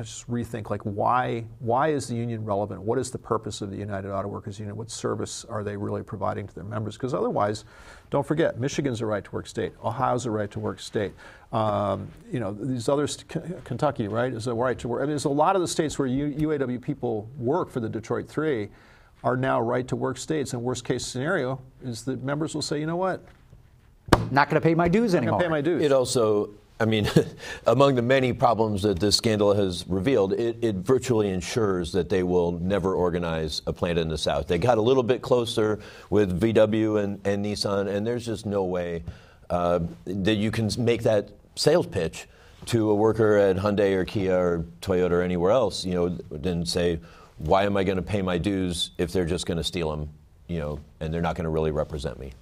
just 0.05 0.29
rethink 0.31 0.71
like 0.71 0.83
why 0.83 1.45
why 1.61 1.89
is 1.89 2.07
the 2.09 2.15
union 2.15 2.45
relevant? 2.45 2.81
What 2.83 2.99
is 2.99 3.11
the 3.11 3.19
purpose 3.19 3.61
of 3.61 3.71
the 3.71 3.77
United 3.77 4.11
Auto 4.13 4.29
Workers 4.29 4.59
Union? 4.59 4.77
What 4.77 4.91
service 4.91 5.45
are 5.49 5.63
they 5.65 5.77
really 5.77 6.03
providing 6.03 6.47
to 6.47 6.55
their 6.55 6.65
members? 6.65 6.97
Because 6.97 7.15
otherwise, 7.15 7.65
don't 8.11 8.27
forget, 8.27 8.59
Michigan's 8.61 9.01
a 9.01 9.07
right 9.07 9.25
to 9.25 9.31
work 9.31 9.47
state. 9.47 9.73
Ohio's 9.85 10.27
a 10.27 10.31
right 10.31 10.51
to 10.51 10.61
work 10.61 10.81
state. 10.81 11.13
Um, 11.53 12.09
you 12.31 12.41
know 12.41 12.53
these 12.53 12.89
others, 12.89 13.25
K- 13.29 13.41
Kentucky, 13.65 14.09
right, 14.09 14.33
is 14.33 14.47
a 14.47 14.55
right 14.55 14.79
to 14.79 14.89
work. 14.89 15.01
I 15.01 15.03
mean, 15.05 15.11
there's 15.11 15.25
a 15.25 15.29
lot 15.31 15.57
of 15.57 15.63
the 15.63 15.69
states 15.69 15.99
where 15.99 16.07
U- 16.09 16.49
UAW 16.49 16.81
people 16.81 17.29
work 17.39 17.71
for 17.71 17.81
the 17.81 17.89
Detroit 17.89 18.29
Three 18.29 18.69
are 19.25 19.37
now 19.37 19.61
right 19.61 19.89
to 19.89 19.97
work 19.97 20.17
states. 20.19 20.53
And 20.53 20.63
worst 20.63 20.85
case 20.85 21.05
scenario 21.05 21.61
is 21.83 22.05
that 22.05 22.23
members 22.23 22.55
will 22.55 22.63
say, 22.63 22.79
you 22.79 22.87
know 22.87 22.97
what, 22.97 23.25
Not 24.31 24.49
going 24.49 24.61
to 24.61 24.65
pay 24.65 24.75
my 24.75 24.89
dues 24.89 25.15
anymore. 25.15 25.39
to 25.41 25.45
pay 25.45 25.51
my 25.51 25.61
dues. 25.61 25.83
It 25.83 25.91
also, 25.91 26.51
I 26.81 26.85
mean, 26.85 27.09
among 27.67 27.95
the 27.97 28.03
many 28.03 28.33
problems 28.33 28.83
that 28.83 28.99
this 28.99 29.17
scandal 29.17 29.55
has 29.55 29.87
revealed, 29.89 30.33
it, 30.35 30.57
it 30.63 30.77
virtually 30.77 31.31
ensures 31.31 31.93
that 31.93 32.09
they 32.09 32.23
will 32.23 32.53
never 32.53 32.95
organize 32.95 33.63
a 33.67 33.73
plant 33.73 33.99
in 33.99 34.09
the 34.09 34.19
South. 34.19 34.47
They 34.47 34.59
got 34.59 34.79
a 34.79 34.83
little 34.83 35.03
bit 35.03 35.23
closer 35.23 35.81
with 36.11 36.41
VW 36.41 37.03
and, 37.03 37.27
and 37.27 37.45
Nissan, 37.45 37.89
and 37.89 38.07
there's 38.07 38.25
just 38.25 38.47
no 38.47 38.65
way 38.65 39.03
uh, 39.51 39.81
that 40.05 40.35
you 40.35 40.51
can 40.51 40.71
make 40.79 41.03
that 41.03 41.31
sales 41.55 41.87
pitch 41.87 42.29
to 42.67 42.91
a 42.91 42.95
worker 42.95 43.37
at 43.37 43.57
Hyundai 43.57 43.95
or 43.95 44.05
Kia 44.05 44.37
or 44.37 44.65
Toyota 44.81 45.13
or 45.13 45.23
anywhere 45.23 45.53
else, 45.53 45.85
you 45.85 45.95
know, 45.95 46.09
then 46.31 46.67
say, 46.67 47.01
why 47.39 47.65
am 47.65 47.77
I 47.77 47.85
going 47.85 47.97
to 47.97 48.03
pay 48.03 48.21
my 48.21 48.37
dues 48.37 48.91
if 48.99 49.13
they're 49.13 49.25
just 49.25 49.47
going 49.47 49.59
to 49.59 49.65
steal 49.65 49.91
them, 49.91 50.11
you 50.49 50.59
know, 50.59 50.81
and 51.01 51.13
they're 51.15 51.23
not 51.23 51.35
going 51.35 51.45
to 51.45 51.51
really 51.51 51.71
represent 51.71 52.19
me? 52.19 52.33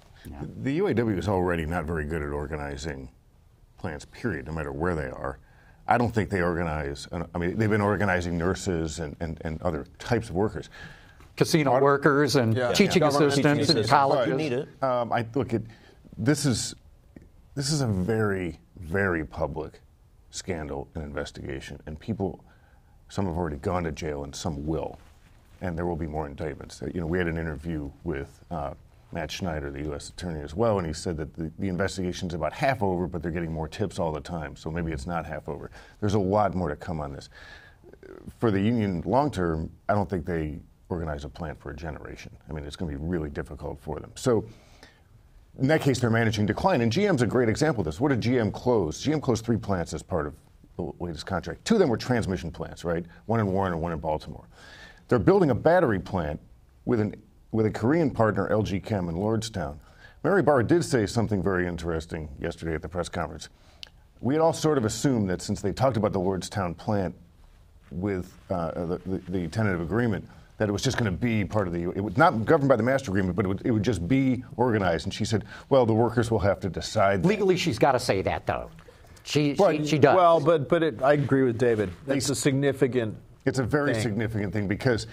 The 0.63 0.79
UAW 0.79 1.17
is 1.17 1.27
already 1.27 1.65
not 1.65 1.85
very 1.85 2.03
good 2.03 2.21
at 2.21 2.29
organizing 2.29 3.09
plants, 3.77 4.05
period, 4.05 4.45
no 4.47 4.51
matter 4.53 4.71
where 4.71 4.95
they 4.95 5.07
are. 5.09 5.39
I 5.87 5.97
don't 5.97 6.13
think 6.13 6.29
they 6.29 6.41
organize, 6.41 7.07
I 7.11 7.37
mean, 7.37 7.57
they've 7.57 7.69
been 7.69 7.81
organizing 7.81 8.37
nurses 8.37 8.99
and, 8.99 9.15
and, 9.21 9.39
and 9.45 9.61
other 9.61 9.85
types 9.99 10.29
of 10.29 10.35
workers. 10.35 10.69
Casino 11.37 11.79
workers 11.79 12.35
and 12.35 12.55
Yeah. 12.55 12.73
teaching 12.73 13.03
Yeah. 13.03 13.09
Assistants 13.09 13.37
and 13.37 13.45
in 13.57 13.61
assistants. 13.61 13.89
colleges. 13.89 14.27
You 14.27 14.35
need 14.35 14.53
it. 14.53 14.83
Um, 14.83 15.13
I 15.13 15.25
look 15.35 15.53
at 15.53 15.61
this 16.17 16.45
is 16.45 16.75
this 17.53 17.71
is 17.71 17.81
a 17.81 17.87
very 17.87 18.59
very 18.75 19.23
public 19.23 19.79
scandal 20.31 20.87
and 20.95 21.03
investigation, 21.03 21.79
and 21.85 21.99
people 21.99 22.43
some 23.09 23.27
have 23.27 23.37
already 23.37 23.57
gone 23.57 23.83
to 23.83 23.91
jail 23.91 24.23
and 24.23 24.35
some 24.35 24.65
will, 24.65 24.97
and 25.61 25.77
there 25.77 25.85
will 25.85 25.95
be 25.95 26.07
more 26.07 26.25
indictments. 26.25 26.81
You 26.91 27.01
know, 27.01 27.07
we 27.07 27.19
had 27.19 27.27
an 27.27 27.37
interview 27.37 27.91
with. 28.03 28.43
Uh, 28.49 28.73
Matt 29.11 29.31
Schneider, 29.31 29.71
the 29.71 29.83
U.S. 29.83 30.09
attorney, 30.09 30.41
as 30.41 30.53
well, 30.53 30.77
and 30.77 30.87
he 30.87 30.93
said 30.93 31.17
that 31.17 31.33
the, 31.33 31.51
the 31.59 31.69
investigation's 31.69 32.33
about 32.33 32.53
half 32.53 32.83
over, 32.83 33.07
but 33.07 33.21
they're 33.21 33.31
getting 33.31 33.51
more 33.51 33.67
tips 33.67 33.99
all 33.99 34.11
the 34.11 34.19
time, 34.19 34.55
so 34.55 34.69
maybe 34.69 34.91
it's 34.91 35.07
not 35.07 35.25
half 35.25 35.47
over. 35.47 35.71
There's 36.01 36.15
a 36.15 36.19
lot 36.19 36.53
more 36.55 36.69
to 36.69 36.75
come 36.75 36.99
on 36.99 37.13
this. 37.13 37.29
For 38.39 38.51
the 38.51 38.59
union 38.59 39.01
long 39.05 39.31
term, 39.31 39.71
I 39.87 39.93
don't 39.93 40.09
think 40.09 40.25
they 40.25 40.59
organize 40.89 41.23
a 41.23 41.29
plant 41.29 41.59
for 41.59 41.71
a 41.71 41.75
generation. 41.75 42.35
I 42.49 42.53
mean, 42.53 42.65
it's 42.65 42.75
going 42.75 42.91
to 42.91 42.97
be 42.97 43.03
really 43.03 43.29
difficult 43.29 43.79
for 43.79 43.99
them. 43.99 44.11
So, 44.15 44.45
in 45.59 45.67
that 45.67 45.81
case, 45.81 45.99
they're 45.99 46.09
managing 46.09 46.45
decline. 46.45 46.81
And 46.81 46.91
GM's 46.91 47.21
a 47.21 47.27
great 47.27 47.49
example 47.49 47.81
of 47.81 47.85
this. 47.85 47.99
What 47.99 48.09
did 48.09 48.21
GM 48.21 48.53
close? 48.53 49.03
GM 49.03 49.21
closed 49.21 49.43
three 49.43 49.57
plants 49.57 49.93
as 49.93 50.03
part 50.03 50.27
of 50.27 50.35
the 50.77 50.91
latest 50.99 51.25
contract. 51.25 51.65
Two 51.65 51.75
of 51.75 51.79
them 51.79 51.89
were 51.89 51.97
transmission 51.97 52.51
plants, 52.51 52.85
right? 52.85 53.05
One 53.25 53.39
in 53.39 53.47
Warren 53.47 53.73
and 53.73 53.81
one 53.81 53.91
in 53.91 53.99
Baltimore. 53.99 54.47
They're 55.07 55.19
building 55.19 55.49
a 55.49 55.55
battery 55.55 55.99
plant 55.99 56.39
with, 56.85 56.99
an, 56.99 57.15
with 57.51 57.65
a 57.65 57.71
Korean 57.71 58.11
partner, 58.11 58.47
LG 58.49 58.83
Chem, 58.83 59.09
in 59.09 59.15
Lordstown. 59.15 59.77
Mary 60.23 60.41
Barra 60.41 60.63
did 60.65 60.83
say 60.83 61.05
something 61.05 61.41
very 61.41 61.67
interesting 61.67 62.27
yesterday 62.39 62.73
at 62.73 62.81
the 62.81 62.89
press 62.89 63.07
conference. 63.09 63.49
We 64.19 64.33
had 64.33 64.41
all 64.41 64.53
sort 64.53 64.77
of 64.77 64.85
assumed 64.85 65.29
that 65.29 65.41
since 65.41 65.61
they 65.61 65.71
talked 65.71 65.95
about 65.95 66.11
the 66.11 66.19
Lordstown 66.19 66.75
plant 66.75 67.15
with 67.91 68.33
uh, 68.49 68.71
the, 68.85 68.97
the, 69.05 69.31
the 69.31 69.47
tentative 69.47 69.79
agreement, 69.81 70.27
that 70.57 70.67
it 70.67 70.71
was 70.71 70.81
just 70.81 70.97
going 70.97 71.09
to 71.09 71.15
be 71.17 71.45
part 71.45 71.67
of 71.67 71.73
the, 71.73 71.83
it 71.83 72.03
was 72.03 72.17
not 72.17 72.43
governed 72.43 72.67
by 72.67 72.75
the 72.75 72.83
master 72.83 73.11
agreement, 73.11 73.35
but 73.35 73.45
it 73.45 73.47
would, 73.47 73.61
it 73.63 73.71
would 73.71 73.83
just 73.83 74.07
be 74.07 74.43
organized. 74.57 75.05
And 75.05 75.13
she 75.13 75.23
said, 75.23 75.45
well, 75.69 75.85
the 75.85 75.93
workers 75.93 76.31
will 76.31 76.39
have 76.39 76.59
to 76.61 76.69
decide. 76.69 77.21
that." 77.23 77.27
Legally, 77.27 77.55
she's 77.57 77.77
got 77.77 77.91
to 77.91 77.99
say 77.99 78.23
that, 78.23 78.47
though. 78.47 78.71
She, 79.23 79.51
she, 79.51 79.55
But- 79.55 79.87
she 79.87 79.99
does. 79.99 80.15
Well, 80.15 80.39
but 80.39 80.67
but 80.67 80.81
it, 80.83 81.03
I 81.03 81.13
agree 81.13 81.43
with 81.43 81.57
David. 81.57 81.91
It's 82.07 82.29
a 82.29 82.35
significant 82.35 83.15
It's 83.47 83.59
a 83.59 83.63
very 83.63 83.93
thing. 83.93 84.03
significant 84.03 84.51
thing 84.51 84.67
because 84.67 85.07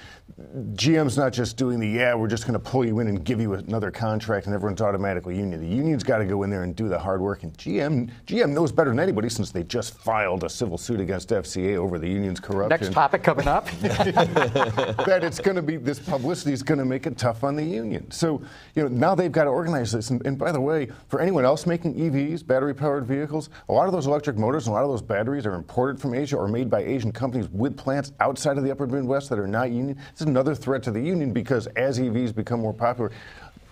GM's 0.72 1.16
not 1.16 1.32
just 1.32 1.56
doing 1.56 1.78
the 1.78 1.88
yeah, 1.88 2.14
we're 2.14 2.26
just 2.26 2.46
going 2.46 2.54
to 2.54 2.58
pull 2.58 2.84
you 2.84 2.98
in 2.98 3.06
and 3.06 3.24
give 3.24 3.40
you 3.40 3.54
another 3.54 3.92
contract 3.92 4.46
and 4.46 4.54
everyone's 4.54 4.80
automatically 4.80 5.36
union. 5.36 5.60
The 5.60 5.76
union's 5.76 6.02
got 6.02 6.18
to 6.18 6.24
go 6.24 6.42
in 6.42 6.50
there 6.50 6.64
and 6.64 6.74
do 6.74 6.88
the 6.88 6.98
hard 6.98 7.20
work. 7.20 7.44
And 7.44 7.56
GM 7.56 8.10
GM 8.26 8.50
knows 8.50 8.72
better 8.72 8.90
than 8.90 8.98
anybody 8.98 9.28
since 9.28 9.52
they 9.52 9.62
just 9.62 9.96
filed 9.98 10.42
a 10.42 10.50
civil 10.50 10.76
suit 10.76 10.98
against 10.98 11.28
FCA 11.28 11.76
over 11.76 11.96
the 11.98 12.08
union's 12.08 12.40
corruption. 12.40 12.80
Next 12.80 12.92
topic 12.92 13.22
coming 13.22 13.46
up. 13.46 13.70
that 13.80 15.20
it's 15.22 15.38
going 15.38 15.56
to 15.56 15.62
be 15.62 15.76
this 15.76 16.00
publicity 16.00 16.52
is 16.52 16.64
going 16.64 16.78
to 16.78 16.84
make 16.84 17.06
it 17.06 17.16
tough 17.16 17.44
on 17.44 17.54
the 17.54 17.64
union. 17.64 18.10
So 18.10 18.42
you 18.74 18.82
know 18.82 18.88
now 18.88 19.14
they've 19.14 19.30
got 19.30 19.44
to 19.44 19.50
organize 19.50 19.92
this. 19.92 20.10
And, 20.10 20.26
and 20.26 20.36
by 20.36 20.50
the 20.50 20.60
way, 20.60 20.88
for 21.06 21.20
anyone 21.20 21.44
else 21.44 21.66
making 21.66 21.94
EVs, 21.94 22.44
battery-powered 22.44 23.06
vehicles, 23.06 23.48
a 23.68 23.72
lot 23.72 23.86
of 23.86 23.92
those 23.92 24.08
electric 24.08 24.38
motors 24.38 24.66
and 24.66 24.72
a 24.72 24.74
lot 24.74 24.82
of 24.82 24.90
those 24.90 25.02
batteries 25.02 25.46
are 25.46 25.54
imported 25.54 26.00
from 26.00 26.14
Asia 26.14 26.36
or 26.36 26.48
made 26.48 26.68
by 26.68 26.82
Asian 26.82 27.12
companies 27.12 27.48
with 27.50 27.76
plants 27.76 28.12
outside 28.24 28.56
of 28.56 28.64
the 28.64 28.70
Upper 28.70 28.86
Midwest 28.86 29.28
that 29.28 29.38
are 29.38 29.46
not 29.46 29.70
union. 29.70 29.98
It's 30.10 30.22
another 30.22 30.54
threat 30.54 30.82
to 30.84 30.90
the 30.90 31.00
union 31.00 31.32
because 31.32 31.66
as 31.76 31.98
EVs 31.98 32.34
become 32.34 32.60
more 32.60 32.72
popular, 32.72 33.10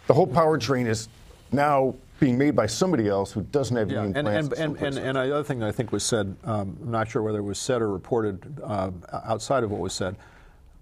the 0.07 0.15
whole 0.15 0.27
powertrain 0.27 0.87
is 0.87 1.09
now 1.53 1.95
being 2.21 2.37
made 2.37 2.55
by 2.55 2.67
somebody 2.67 3.09
else 3.09 3.33
who 3.33 3.43
doesn't 3.45 3.77
have 3.77 3.91
Yeah, 3.91 4.03
union 4.03 4.17
and, 4.17 4.27
plants. 4.27 4.61
and, 4.61 4.77
and, 4.77 4.99
and, 4.99 4.99
and 4.99 5.17
the 5.17 5.35
other 5.35 5.43
thing 5.43 5.59
that 5.61 5.69
I 5.69 5.73
think 5.73 5.91
was 5.91 6.05
said, 6.05 6.37
um, 6.45 6.77
I'm 6.83 6.91
not 6.91 7.09
sure 7.09 7.23
whether 7.23 7.39
it 7.39 7.43
was 7.43 7.59
said 7.59 7.81
or 7.81 7.91
reported 7.91 8.61
uh, 8.63 8.91
outside 9.25 9.65
of 9.65 9.71
what 9.71 9.81
was 9.81 9.95
said, 9.95 10.17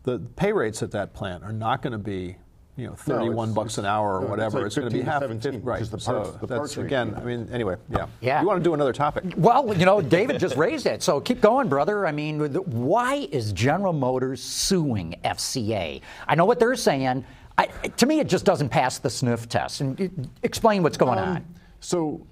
the 0.02 0.18
pay 0.36 0.52
rates 0.52 0.82
at 0.82 0.90
that 0.90 1.14
plant 1.14 1.44
are 1.44 1.52
not 1.52 1.80
going 1.80 1.92
to 1.92 1.98
be, 1.98 2.36
you 2.76 2.86
know, 2.86 2.94
31 2.94 3.48
it's- 3.50 3.54
bucks 3.54 3.78
an 3.78 3.84
hour 3.84 4.16
or 4.16 4.20
no, 4.20 4.26
it's 4.26 4.30
whatever. 4.30 4.58
like 4.58 4.66
It's, 4.66 4.76
going 4.76 4.90
to 4.90 4.96
be 4.96 5.02
half, 5.02 5.22
17, 5.22 5.52
50, 5.52 5.66
right? 5.66 5.74
because 5.76 5.90
the 5.90 5.98
parts- 5.98 6.30
so 6.30 6.36
the 6.38 6.46
that's 6.46 6.58
parts 6.58 6.76
rate 6.76 6.86
again. 6.86 7.10
came 7.14 7.20
I 7.20 7.24
mean, 7.24 7.48
anyway, 7.52 7.76
yeah. 7.90 8.06
Yeah. 8.20 8.40
You 8.40 8.46
want 8.46 8.60
to 8.60 8.64
do 8.64 8.74
another 8.74 8.92
topic? 8.92 9.24
Well, 9.36 9.76
you 9.76 9.84
know, 9.84 10.00
David 10.00 10.38
just 10.40 10.56
raised 10.56 10.86
it, 10.86 11.02
so 11.02 11.20
keep 11.20 11.40
going, 11.40 11.68
brother. 11.68 12.06
I 12.06 12.12
mean, 12.12 12.40
why 12.54 13.28
is 13.32 13.52
General 13.52 13.92
Motors 13.92 14.42
suing 14.42 15.16
FCA? 15.24 16.00
I 16.26 16.34
know 16.34 16.44
what 16.44 16.58
they're 16.58 16.76
saying. 16.76 17.24
I, 17.58 17.66
to 17.66 18.06
me, 18.06 18.20
it 18.20 18.26
just 18.28 18.44
doesn't 18.46 18.70
pass 18.70 18.98
the 18.98 19.10
sniff 19.10 19.48
test. 19.48 19.80
And 19.82 20.00
uh, 20.00 20.08
explain 20.42 20.82
what's 20.82 20.96
going 20.96 21.18
on. 21.18 21.44
So, 21.80 22.26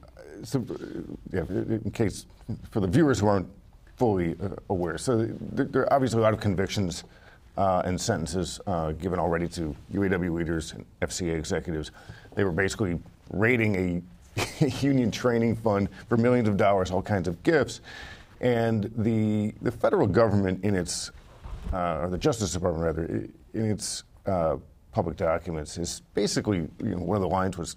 so 0.44 0.60
uh, 0.70 0.74
yeah, 1.32 1.40
in 1.50 1.90
case 1.92 2.24
for 2.70 2.80
the 2.80 2.86
viewers 2.86 3.18
who 3.18 3.26
aren't 3.26 3.48
fully 3.96 4.36
uh, 4.42 4.50
aware, 4.70 4.96
so 4.96 5.26
there, 5.52 5.66
there 5.66 5.82
are 5.82 5.92
obviously 5.92 6.20
a 6.20 6.22
lot 6.22 6.32
of 6.32 6.40
convictions 6.40 7.04
uh, 7.58 7.82
and 7.84 8.00
sentences 8.00 8.60
uh, 8.68 8.92
given 8.92 9.18
already 9.18 9.48
to 9.48 9.74
UAW 9.92 10.32
leaders 10.32 10.72
and 10.72 10.86
FCA 11.02 11.36
executives. 11.36 11.90
They 12.36 12.44
were 12.44 12.52
basically 12.52 13.00
raiding 13.30 14.02
a 14.62 14.66
union 14.80 15.10
training 15.10 15.56
fund 15.56 15.88
for 16.08 16.16
millions 16.16 16.48
of 16.48 16.56
dollars, 16.56 16.92
all 16.92 17.02
kinds 17.02 17.26
of 17.26 17.42
gifts, 17.42 17.80
and 18.40 18.90
the 18.96 19.52
the 19.60 19.72
federal 19.72 20.06
government 20.06 20.64
in 20.64 20.76
its 20.76 21.10
uh, 21.72 21.98
or 22.02 22.08
the 22.08 22.16
Justice 22.16 22.52
Department 22.52 22.84
rather 22.84 23.04
in 23.54 23.70
its 23.70 24.04
uh, 24.26 24.56
public 24.92 25.16
documents 25.16 25.76
is 25.78 26.02
basically 26.14 26.58
you 26.58 26.94
know, 26.94 26.98
one 26.98 27.16
of 27.16 27.22
the 27.22 27.28
lines 27.28 27.58
was 27.58 27.76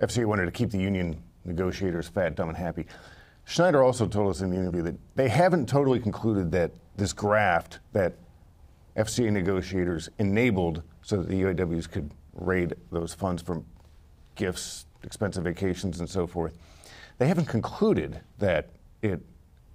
FCA 0.00 0.26
wanted 0.26 0.46
to 0.46 0.50
keep 0.50 0.70
the 0.70 0.78
union 0.78 1.22
negotiators 1.44 2.08
fat, 2.08 2.34
dumb, 2.34 2.48
and 2.48 2.58
happy. 2.58 2.84
Schneider 3.44 3.82
also 3.82 4.06
told 4.08 4.28
us 4.28 4.40
in 4.40 4.50
the 4.50 4.56
interview 4.56 4.82
that 4.82 4.96
they 5.14 5.28
haven't 5.28 5.68
totally 5.68 6.00
concluded 6.00 6.50
that 6.50 6.72
this 6.96 7.12
graft 7.12 7.78
that 7.92 8.14
FCA 8.98 9.30
negotiators 9.30 10.08
enabled 10.18 10.82
so 11.02 11.18
that 11.18 11.28
the 11.28 11.42
UAWs 11.42 11.88
could 11.88 12.10
raid 12.34 12.74
those 12.90 13.14
funds 13.14 13.40
for 13.40 13.62
gifts, 14.34 14.86
expensive 15.04 15.44
vacations, 15.44 16.00
and 16.00 16.10
so 16.10 16.26
forth. 16.26 16.58
They 17.18 17.28
haven't 17.28 17.46
concluded 17.46 18.20
that 18.38 18.70
it 19.02 19.20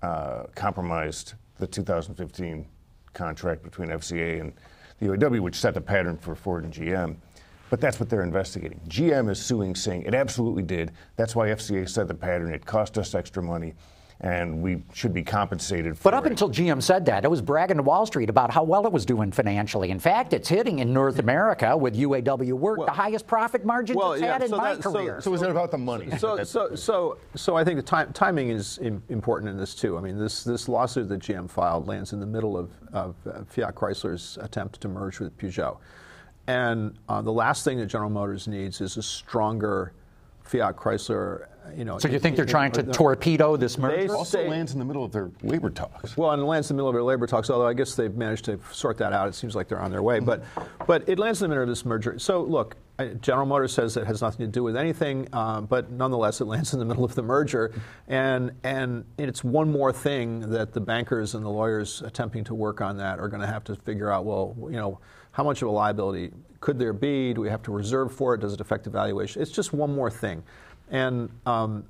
uh, 0.01 0.43
compromised 0.55 1.33
the 1.57 1.67
2015 1.67 2.65
contract 3.13 3.63
between 3.63 3.89
FCA 3.89 4.41
and 4.41 4.53
the 4.99 5.07
UAW, 5.07 5.39
which 5.39 5.55
set 5.55 5.73
the 5.73 5.81
pattern 5.81 6.17
for 6.17 6.35
Ford 6.35 6.65
and 6.65 6.73
GM. 6.73 7.15
But 7.69 7.79
that's 7.79 7.99
what 7.99 8.09
they're 8.09 8.23
investigating. 8.23 8.81
GM 8.87 9.29
is 9.29 9.41
suing, 9.41 9.73
saying 9.73 10.03
it 10.03 10.13
absolutely 10.13 10.63
did. 10.63 10.91
That's 11.15 11.35
why 11.35 11.47
FCA 11.47 11.87
set 11.89 12.07
the 12.07 12.13
pattern. 12.13 12.53
It 12.53 12.65
cost 12.65 12.97
us 12.97 13.15
extra 13.15 13.41
money, 13.41 13.73
and 14.23 14.61
we 14.61 14.81
should 14.93 15.13
be 15.13 15.21
compensated 15.21 15.97
for 15.97 16.03
But 16.03 16.13
up 16.13 16.25
it. 16.25 16.31
until 16.31 16.49
GM 16.49 16.81
said 16.81 17.05
that, 17.07 17.25
it 17.25 17.29
was 17.29 17.41
bragging 17.41 17.75
to 17.75 17.83
Wall 17.83 18.05
Street 18.05 18.29
about 18.29 18.51
how 18.51 18.63
well 18.63 18.87
it 18.87 18.91
was 18.93 19.05
doing 19.05 19.33
financially. 19.33 19.91
In 19.91 19.99
fact, 19.99 20.31
it's 20.31 20.47
hitting 20.47 20.79
in 20.79 20.93
North 20.93 21.19
America 21.19 21.75
with 21.75 21.93
UAW 21.95 22.53
work 22.53 22.77
Well- 22.79 22.87
the 22.87 22.93
highest 22.93 23.27
profit 23.27 23.65
margin 23.65 23.97
Well, 23.97 24.13
it's 24.13 24.21
yeah, 24.21 24.31
had 24.33 24.43
in 24.43 24.49
so 24.49 24.55
my 24.57 24.75
that- 24.75 24.83
so- 24.83 24.93
career. 24.93 25.19
so 25.21 25.33
is 25.33 25.41
it 25.41 25.49
about 25.49 25.71
the 25.71 25.77
money? 25.77 26.09
So, 26.17 26.41
so, 26.45 26.73
so, 26.73 27.17
so 27.35 27.57
I 27.57 27.65
think 27.65 27.75
the 27.75 27.83
time, 27.83 28.13
timing 28.13 28.49
is 28.49 28.77
important 29.09 29.49
in 29.51 29.57
this 29.57 29.75
too. 29.75 29.97
I 29.97 30.01
mean, 30.01 30.17
this 30.17 30.45
this 30.45 30.69
lawsuit 30.69 31.09
that 31.09 31.19
GM 31.19 31.49
filed 31.49 31.87
lands 31.87 32.13
in 32.13 32.21
the 32.21 32.25
middle 32.25 32.57
of, 32.57 32.71
of 32.93 33.15
uh, 33.27 33.43
Fiat 33.49 33.75
Chrysler's 33.75 34.37
attempt 34.41 34.79
to 34.81 34.87
merge 34.87 35.19
with 35.19 35.37
Peugeot, 35.37 35.77
and 36.47 36.97
uh, 37.09 37.21
the 37.21 37.31
last 37.31 37.65
thing 37.65 37.77
that 37.79 37.87
General 37.87 38.09
Motors 38.09 38.47
needs 38.47 38.79
is 38.79 38.95
a 38.95 39.03
stronger 39.03 39.91
Fiat 40.43 40.77
Chrysler. 40.77 41.47
You 41.75 41.85
know. 41.85 41.97
so 41.97 42.07
you 42.07 42.19
think 42.19 42.35
they're 42.35 42.45
in- 42.45 42.49
trying 42.51 42.71
to 42.73 42.81
in- 42.81 42.91
torpedo 42.91 43.55
this 43.55 43.75
They 43.75 43.81
merger? 43.81 44.15
also 44.15 44.37
say- 44.39 44.49
lands 44.49 44.73
in 44.73 44.79
the 44.79 44.85
middle 44.85 45.03
of 45.03 45.11
their 45.11 45.31
labor 45.41 45.69
talks. 45.69 46.15
Well, 46.17 46.31
and 46.31 46.41
it 46.41 46.45
lands 46.45 46.69
in 46.69 46.75
the 46.75 46.79
middle 46.81 46.89
of 46.89 46.93
their 46.95 47.03
labor 47.03 47.25
talks, 47.25 47.49
although 47.49 47.67
I 47.67 47.73
guess 47.73 47.95
they've 47.95 48.13
managed 48.13 48.45
to 48.45 48.59
sort 48.71 48.97
that 48.97 49.13
out. 49.13 49.27
It 49.27 49.35
seems 49.35 49.55
like 49.55 49.67
they're 49.67 49.79
on 49.81 49.91
their 49.91 50.03
way. 50.03 50.19
But, 50.19 50.43
but 50.87 51.07
it 51.07 51.19
lands 51.19 51.41
in 51.41 51.45
the 51.45 51.49
middle 51.49 51.63
of 51.63 51.69
this 51.69 51.85
merger. 51.85 52.19
So, 52.19 52.41
look, 52.43 52.75
General 53.21 53.45
Motors 53.47 53.73
says 53.73 53.97
it 53.97 54.05
has 54.05 54.21
nothing 54.21 54.45
to 54.45 54.51
do 54.51 54.61
with 54.63 54.77
anything, 54.77 55.27
uh, 55.33 55.61
but 55.61 55.89
nonetheless, 55.91 56.41
it 56.41 56.45
lands 56.47 56.73
in 56.73 56.79
the 56.79 56.85
middle 56.85 57.03
of 57.03 57.15
the 57.15 57.23
merger. 57.23 57.71
And, 58.07 58.51
and 58.63 59.05
it's 59.17 59.43
one 59.43 59.71
more 59.71 59.91
thing 59.91 60.41
that 60.51 60.73
the 60.73 60.81
bankers 60.81 61.33
and 61.33 61.43
the 61.43 61.49
lawyers 61.49 62.01
attempting 62.03 62.43
to 62.45 62.53
work 62.53 62.81
on 62.81 62.97
that 62.97 63.19
are 63.19 63.27
going 63.29 63.41
to 63.41 63.47
have 63.47 63.63
to 63.65 63.75
figure 63.75 64.11
out 64.11 64.25
well, 64.25 64.55
you 64.63 64.77
know, 64.77 64.99
how 65.31 65.43
much 65.43 65.63
of 65.63 65.67
a 65.67 65.71
liability 65.71 66.31
could 66.59 66.77
there 66.77 66.93
be? 66.93 67.33
Do 67.33 67.41
we 67.41 67.49
have 67.49 67.63
to 67.63 67.71
reserve 67.71 68.13
for 68.13 68.35
it? 68.35 68.41
Does 68.41 68.53
it 68.53 68.61
affect 68.61 68.83
the 68.83 68.91
valuation? 68.91 69.41
It's 69.41 69.49
just 69.51 69.73
one 69.73 69.93
more 69.93 70.11
thing. 70.11 70.43
And, 70.93 71.29
um, 71.45 71.85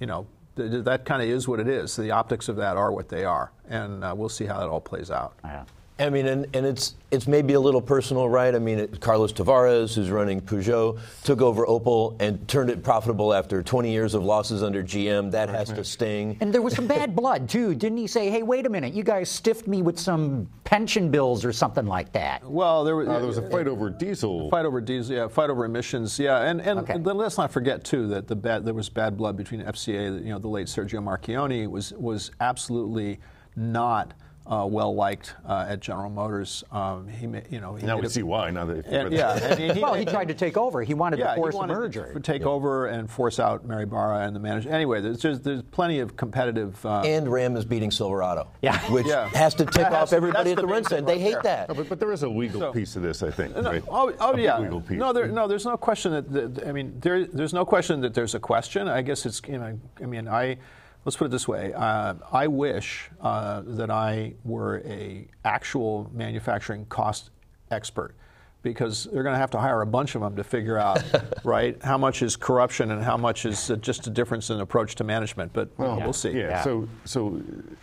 you 0.00 0.06
know, 0.06 0.26
th- 0.56 0.70
th- 0.70 0.84
that 0.84 1.04
kind 1.04 1.22
of 1.22 1.28
is 1.28 1.46
what 1.46 1.60
it 1.60 1.68
is. 1.68 1.94
The 1.94 2.10
optics 2.10 2.48
of 2.48 2.56
that 2.56 2.76
are 2.76 2.90
what 2.90 3.08
they 3.08 3.24
are, 3.24 3.52
and 3.68 4.02
uh, 4.02 4.14
we'll 4.16 4.28
see 4.30 4.46
how 4.46 4.58
that 4.58 4.68
all 4.68 4.80
plays 4.80 5.10
out. 5.10 5.34
Yeah. 5.44 5.64
I 6.00 6.08
mean, 6.10 6.26
and, 6.26 6.46
and 6.54 6.64
it's 6.64 6.94
it's 7.10 7.26
maybe 7.28 7.54
a 7.54 7.60
little 7.60 7.82
personal, 7.82 8.28
right? 8.28 8.54
I 8.54 8.58
mean, 8.58 8.78
it, 8.78 9.00
Carlos 9.00 9.32
Tavares, 9.32 9.94
who's 9.94 10.10
running 10.10 10.40
Peugeot, 10.40 10.98
took 11.24 11.40
over 11.42 11.66
Opel 11.66 12.16
and 12.20 12.46
turned 12.48 12.70
it 12.70 12.82
profitable 12.82 13.34
after 13.34 13.62
20 13.62 13.90
years 13.90 14.14
of 14.14 14.24
losses 14.24 14.62
under 14.62 14.82
GM. 14.82 15.30
That 15.32 15.48
has 15.50 15.68
to 15.72 15.84
sting. 15.84 16.38
And 16.40 16.52
there 16.54 16.62
was 16.62 16.74
some 16.74 16.86
bad 16.86 17.14
blood 17.14 17.48
too, 17.48 17.74
didn't 17.74 17.98
he? 17.98 18.06
Say, 18.06 18.30
"Hey, 18.30 18.42
wait 18.42 18.64
a 18.66 18.70
minute, 18.70 18.94
you 18.94 19.02
guys 19.02 19.28
stiffed 19.28 19.66
me 19.66 19.82
with 19.82 19.98
some 19.98 20.48
pension 20.64 21.10
bills 21.10 21.44
or 21.44 21.52
something 21.52 21.86
like 21.86 22.12
that." 22.12 22.48
Well, 22.48 22.84
there 22.84 22.96
was, 22.96 23.08
Uh, 23.08 23.18
there 23.18 23.26
was 23.26 23.38
a 23.38 23.50
fight 23.50 23.68
over 23.68 23.90
diesel. 23.90 24.48
fight 24.50 24.64
over 24.64 24.80
diesel, 24.80 25.16
yeah, 25.16 25.28
fight 25.28 25.50
over 25.50 25.64
emissions, 25.64 26.18
yeah, 26.18 26.42
and 26.48 26.60
and 26.62 26.80
Okay. 26.80 26.98
then 26.98 27.16
let's 27.18 27.36
not 27.36 27.50
forget 27.50 27.84
too 27.84 28.06
that 28.08 28.26
the 28.26 28.36
bad 28.36 28.64
there 28.64 28.74
was 28.74 28.88
bad 28.88 29.16
blood 29.16 29.36
between 29.36 29.60
FCA, 29.62 30.24
you 30.24 30.30
know, 30.32 30.38
the 30.38 30.48
late 30.48 30.66
Sergio 30.68 31.02
Marchionne 31.02 31.68
was 31.68 31.92
was 31.94 32.30
absolutely 32.40 33.18
not 33.56 34.14
uh, 34.50 34.66
well 34.66 34.92
liked 34.96 35.34
uh, 35.48 35.66
at 35.68 35.78
General 35.80 36.10
Motors. 36.10 36.64
Um, 36.72 37.06
he, 37.06 37.26
ma- 37.28 37.38
you 37.50 37.60
know, 37.60 37.76
he 37.76 37.86
Now 37.86 37.96
we 37.98 38.06
a- 38.06 38.10
see 38.10 38.24
why. 38.24 38.50
Now 38.50 38.64
that 38.64 38.84
and, 38.84 39.12
yeah, 39.12 39.32
and 39.36 39.76
he, 39.76 39.80
Well, 39.82 39.94
he 39.94 40.04
tried 40.04 40.26
to 40.28 40.34
take 40.34 40.56
over. 40.56 40.82
He 40.82 40.92
wanted 40.92 41.20
yeah, 41.20 41.30
to 41.30 41.36
force 41.36 41.54
he 41.54 41.56
a 41.56 41.60
wanted 41.60 41.74
merger. 41.74 42.12
to 42.12 42.18
take 42.20 42.42
over 42.42 42.86
and 42.86 43.08
force 43.08 43.38
out 43.38 43.64
Mary 43.64 43.86
Barra 43.86 44.26
and 44.26 44.34
the 44.34 44.40
manager. 44.40 44.68
Anyway, 44.70 45.00
there's 45.00 45.20
just, 45.20 45.44
there's 45.44 45.62
plenty 45.62 46.00
of 46.00 46.16
competitive. 46.16 46.84
Uh, 46.84 47.02
And 47.02 47.30
Ram 47.30 47.56
is 47.56 47.64
beating 47.64 47.92
Silverado, 47.92 48.50
Yeah. 48.60 48.78
which 48.90 49.06
Yeah. 49.06 49.28
has 49.28 49.54
to 49.54 49.66
tick 49.66 49.86
off 49.86 50.12
everybody 50.12 50.50
at 50.50 50.56
the 50.56 50.62
the 50.62 50.66
run 50.68 50.82
big 50.82 50.88
center. 50.88 51.06
They 51.06 51.20
hate 51.20 51.34
there. 51.34 51.42
that. 51.42 51.68
No, 51.68 51.74
but, 51.76 51.88
but 51.88 52.00
there 52.00 52.10
is 52.10 52.24
a 52.24 52.28
legal 52.28 52.60
So- 52.60 52.72
piece 52.72 52.92
to 52.94 53.00
this, 53.00 53.22
I 53.22 53.30
think. 53.30 53.54
No, 53.54 53.62
right? 53.70 53.84
Oh, 53.88 54.12
oh 54.18 54.32
A 54.32 54.40
yeah. 54.40 54.58
Legal 54.58 54.80
piece. 54.80 54.98
No, 54.98 55.12
there, 55.12 55.28
no. 55.28 55.46
There's 55.46 55.64
no 55.64 55.76
question 55.76 56.10
that. 56.12 56.32
that 56.56 56.66
I 56.66 56.72
mean, 56.72 56.98
there, 57.00 57.24
there's 57.24 57.54
no 57.54 57.64
question 57.64 58.00
that 58.00 58.14
there's 58.14 58.34
a 58.34 58.40
question. 58.40 58.88
I 58.88 59.02
guess 59.02 59.26
it's. 59.26 59.40
You 59.46 59.58
know, 59.58 59.78
I 60.02 60.06
mean, 60.06 60.26
I. 60.26 60.56
Let's 61.04 61.16
put 61.16 61.26
it 61.26 61.30
this 61.30 61.48
way. 61.48 61.72
Uh, 61.72 62.14
I 62.30 62.46
wish 62.46 63.10
uh, 63.20 63.62
that 63.64 63.90
I 63.90 64.34
were 64.44 64.82
a 64.84 65.26
actual 65.44 66.10
manufacturing 66.12 66.84
cost 66.86 67.30
expert, 67.70 68.14
because 68.62 69.04
they're 69.04 69.22
going 69.22 69.34
to 69.34 69.38
have 69.38 69.50
to 69.52 69.58
hire 69.58 69.80
a 69.80 69.86
bunch 69.86 70.14
of 70.14 70.20
them 70.20 70.36
to 70.36 70.44
figure 70.44 70.76
out, 70.76 71.02
right, 71.44 71.82
how 71.82 71.96
much 71.96 72.22
is 72.22 72.36
corruption 72.36 72.90
and 72.90 73.02
how 73.02 73.16
much 73.16 73.46
is 73.46 73.70
uh, 73.70 73.76
just 73.76 74.06
a 74.06 74.10
difference 74.10 74.50
in 74.50 74.60
approach 74.60 74.94
to 74.96 75.04
management. 75.04 75.52
But 75.52 75.70
you 75.78 75.84
know, 75.84 75.98
we'll 75.98 76.12
see. 76.12 76.32
Yeah. 76.32 76.48
Yeah. 76.48 76.62
So, 76.62 76.88
so 77.04 77.28
uh, 77.28 77.74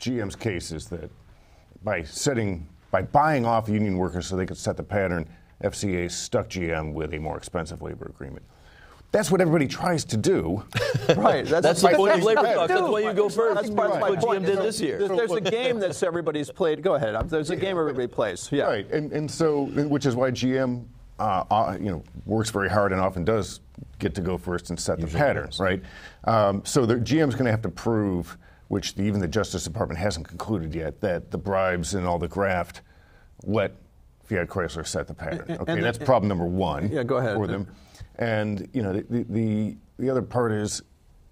GM's 0.00 0.34
case 0.34 0.72
is 0.72 0.88
that 0.88 1.10
by 1.84 2.02
setting, 2.02 2.66
by 2.90 3.02
buying 3.02 3.46
off 3.46 3.68
union 3.68 3.96
workers 3.96 4.26
so 4.26 4.36
they 4.36 4.46
could 4.46 4.56
set 4.56 4.76
the 4.76 4.82
pattern, 4.82 5.28
FCA 5.62 6.10
stuck 6.10 6.48
GM 6.48 6.92
with 6.92 7.14
a 7.14 7.18
more 7.18 7.36
expensive 7.36 7.82
labor 7.82 8.06
agreement. 8.06 8.44
That's 9.12 9.30
what 9.30 9.40
everybody 9.42 9.68
tries 9.68 10.04
to 10.06 10.16
do. 10.16 10.64
Right. 11.16 11.44
That's 11.44 11.82
the 11.82 11.88
my- 11.88 11.94
point 11.94 12.12
of 12.12 12.16
that's 12.18 12.26
labor 12.26 12.42
my- 12.42 12.66
That's 12.66 12.80
why 12.80 13.00
you 13.00 13.12
go 13.12 13.28
first. 13.28 13.54
That's 13.56 13.70
part 13.70 13.90
of 13.90 14.00
my 14.00 14.10
what 14.10 14.20
GM 14.20 14.22
point. 14.22 14.46
did 14.46 14.56
So 14.56 14.62
this 14.62 14.80
year. 14.80 14.98
There's, 14.98 15.10
there's 15.10 15.32
a 15.32 15.40
game 15.40 15.78
that's 15.80 16.02
everybody's 16.02 16.50
played. 16.50 16.80
Go 16.82 16.94
ahead. 16.94 17.28
There's 17.28 17.50
a 17.50 17.56
game 17.56 17.76
everybody 17.76 18.06
plays. 18.06 18.48
Yeah. 18.52 18.64
Right, 18.64 18.90
and 18.90 19.12
and 19.12 19.30
so 19.30 19.64
which 19.66 20.06
is 20.06 20.14
why 20.16 20.30
GM, 20.30 20.84
uh, 21.18 21.44
uh, 21.50 21.76
you 21.80 21.90
know, 21.90 22.02
works 22.24 22.50
very 22.50 22.70
hard 22.70 22.92
and 22.92 23.00
often 23.00 23.24
does 23.24 23.60
get 23.98 24.14
to 24.14 24.20
go 24.20 24.38
first 24.38 24.70
and 24.70 24.78
set 24.80 25.00
the 25.00 25.06
pattern, 25.08 25.50
right? 25.58 25.82
Um, 26.24 26.62
so 26.64 26.86
the 26.86 26.94
GM's 26.94 27.34
going 27.34 27.46
to 27.46 27.50
have 27.50 27.62
to 27.62 27.68
prove 27.68 28.38
which 28.68 28.94
the, 28.94 29.02
even 29.02 29.20
the 29.20 29.28
Justice 29.28 29.64
Department 29.64 29.98
hasn't 29.98 30.26
concluded 30.28 30.74
yet, 30.74 31.00
that 31.00 31.30
the 31.30 31.38
bribes 31.38 31.94
and 31.94 32.06
all 32.06 32.18
the 32.18 32.28
graft 32.28 32.80
let 33.44 33.72
Fiat 34.24 34.48
Chrysler 34.48 34.86
set 34.86 35.06
the 35.08 35.14
pattern. 35.14 35.44
And- 35.48 35.60
Okay, 35.60 35.72
and- 35.72 35.82
that's 35.84 35.98
problem 35.98 36.28
number 36.28 36.46
one. 36.46 36.90
Yeah, 36.90 37.02
go 37.02 37.16
ahead. 37.16 37.36
For 37.36 37.46
them. 37.46 37.66
And 38.16 38.68
you 38.72 38.82
know, 38.82 38.92
the, 38.92 39.24
the 39.28 39.76
the 39.98 40.10
other 40.10 40.22
part 40.22 40.52
is, 40.52 40.82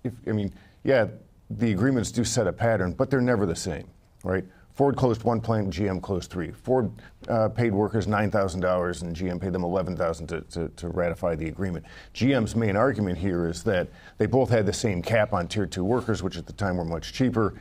if 0.04 0.12
I 0.26 0.32
mean, 0.32 0.52
yeah, 0.84 1.06
the 1.50 1.72
agreements 1.72 2.10
do 2.10 2.24
set 2.24 2.46
a 2.46 2.52
pattern, 2.52 2.92
but 2.92 3.10
they're 3.10 3.20
never 3.20 3.46
the 3.46 3.56
same, 3.56 3.86
right? 4.24 4.44
Ford 4.74 4.96
closed 4.96 5.24
one 5.24 5.40
plant, 5.40 5.68
GM 5.68 6.00
closed 6.00 6.30
three. 6.30 6.52
Ford 6.52 6.90
uh, 7.28 7.48
paid 7.50 7.72
workers 7.72 8.06
nine 8.06 8.30
thousand 8.30 8.60
dollars, 8.60 9.02
and 9.02 9.14
GM 9.14 9.40
paid 9.40 9.52
them 9.52 9.64
eleven 9.64 9.96
thousand 9.96 10.28
to, 10.28 10.40
to, 10.42 10.68
to 10.68 10.88
ratify 10.88 11.34
the 11.34 11.48
agreement. 11.48 11.84
GM's 12.14 12.56
main 12.56 12.76
argument 12.76 13.18
here 13.18 13.46
is 13.46 13.62
that 13.64 13.88
they 14.16 14.26
both 14.26 14.48
had 14.48 14.64
the 14.64 14.72
same 14.72 15.02
cap 15.02 15.34
on 15.34 15.48
tier 15.48 15.66
two 15.66 15.84
workers, 15.84 16.22
which 16.22 16.38
at 16.38 16.46
the 16.46 16.52
time 16.54 16.76
were 16.76 16.84
much 16.84 17.12
cheaper, 17.12 17.54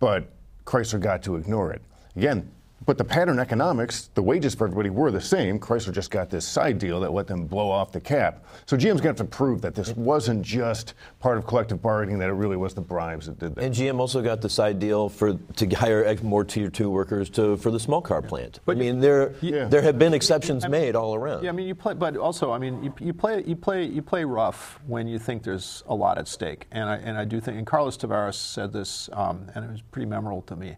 but 0.00 0.28
Chrysler 0.64 1.00
got 1.00 1.22
to 1.22 1.36
ignore 1.36 1.72
it. 1.72 1.82
Again, 2.16 2.50
but 2.86 2.98
the 2.98 3.04
pattern 3.04 3.38
economics, 3.38 4.10
the 4.14 4.22
wages 4.22 4.54
for 4.54 4.66
everybody 4.66 4.90
were 4.90 5.10
the 5.10 5.20
same. 5.20 5.58
Chrysler 5.58 5.92
just 5.92 6.10
got 6.10 6.28
this 6.28 6.46
side 6.46 6.78
deal 6.78 7.00
that 7.00 7.12
let 7.12 7.26
them 7.26 7.46
blow 7.46 7.70
off 7.70 7.92
the 7.92 8.00
cap. 8.00 8.44
So 8.66 8.76
GM's 8.76 9.00
going 9.00 9.02
to 9.02 9.08
have 9.08 9.16
to 9.16 9.24
prove 9.24 9.62
that 9.62 9.74
this 9.74 9.90
wasn't 9.96 10.42
just 10.42 10.92
part 11.18 11.38
of 11.38 11.46
collective 11.46 11.80
bargaining, 11.80 12.18
that 12.18 12.28
it 12.28 12.34
really 12.34 12.56
was 12.58 12.74
the 12.74 12.82
bribes 12.82 13.26
that 13.26 13.38
did 13.38 13.54
that. 13.54 13.64
And 13.64 13.74
GM 13.74 13.98
also 14.00 14.20
got 14.20 14.42
the 14.42 14.50
side 14.50 14.78
deal 14.78 15.08
for 15.08 15.34
to 15.34 15.66
hire 15.68 16.14
more 16.22 16.44
tier 16.44 16.68
two 16.68 16.90
workers 16.90 17.30
to 17.30 17.56
for 17.56 17.70
the 17.70 17.80
small 17.80 18.02
car 18.02 18.20
plant. 18.20 18.60
But- 18.66 18.76
I 18.76 18.80
mean, 18.80 19.00
there 19.00 19.32
Yeah. 19.40 19.64
there 19.64 19.82
have 19.82 19.98
been 19.98 20.12
exceptions 20.12 20.68
made 20.68 20.94
all 20.94 21.14
around. 21.14 21.42
Yeah, 21.44 21.50
I 21.50 21.52
mean, 21.52 21.66
you 21.66 21.74
play, 21.74 21.94
but 21.94 22.16
also, 22.16 22.52
I 22.52 22.58
mean, 22.58 22.82
you, 22.84 22.94
you 23.00 23.14
play, 23.14 23.42
you 23.46 23.56
play, 23.56 23.84
you 23.84 24.02
play 24.02 24.24
rough 24.24 24.78
when 24.86 25.08
you 25.08 25.18
think 25.18 25.42
there's 25.42 25.82
a 25.88 25.94
lot 25.94 26.18
at 26.18 26.28
stake, 26.28 26.66
and 26.70 26.88
I 26.88 26.96
and 26.96 27.16
I 27.16 27.24
do 27.24 27.40
think, 27.40 27.56
and 27.56 27.66
Carlos 27.66 27.96
Tavares 27.96 28.34
said 28.34 28.72
this, 28.72 29.08
um, 29.12 29.46
and 29.54 29.64
it 29.64 29.70
was 29.70 29.80
pretty 29.82 30.06
memorable 30.06 30.42
to 30.42 30.56
me. 30.56 30.76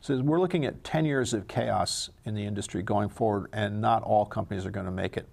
Says 0.00 0.22
we're 0.22 0.40
looking 0.40 0.64
at 0.64 0.84
10 0.84 1.04
years 1.04 1.34
of 1.34 1.48
chaos 1.48 2.10
in 2.24 2.34
the 2.34 2.44
industry 2.44 2.82
going 2.82 3.08
forward, 3.08 3.48
and 3.52 3.80
not 3.80 4.02
all 4.02 4.24
companies 4.24 4.64
are 4.64 4.70
going 4.70 4.86
to 4.86 4.92
make 4.92 5.16
it. 5.16 5.28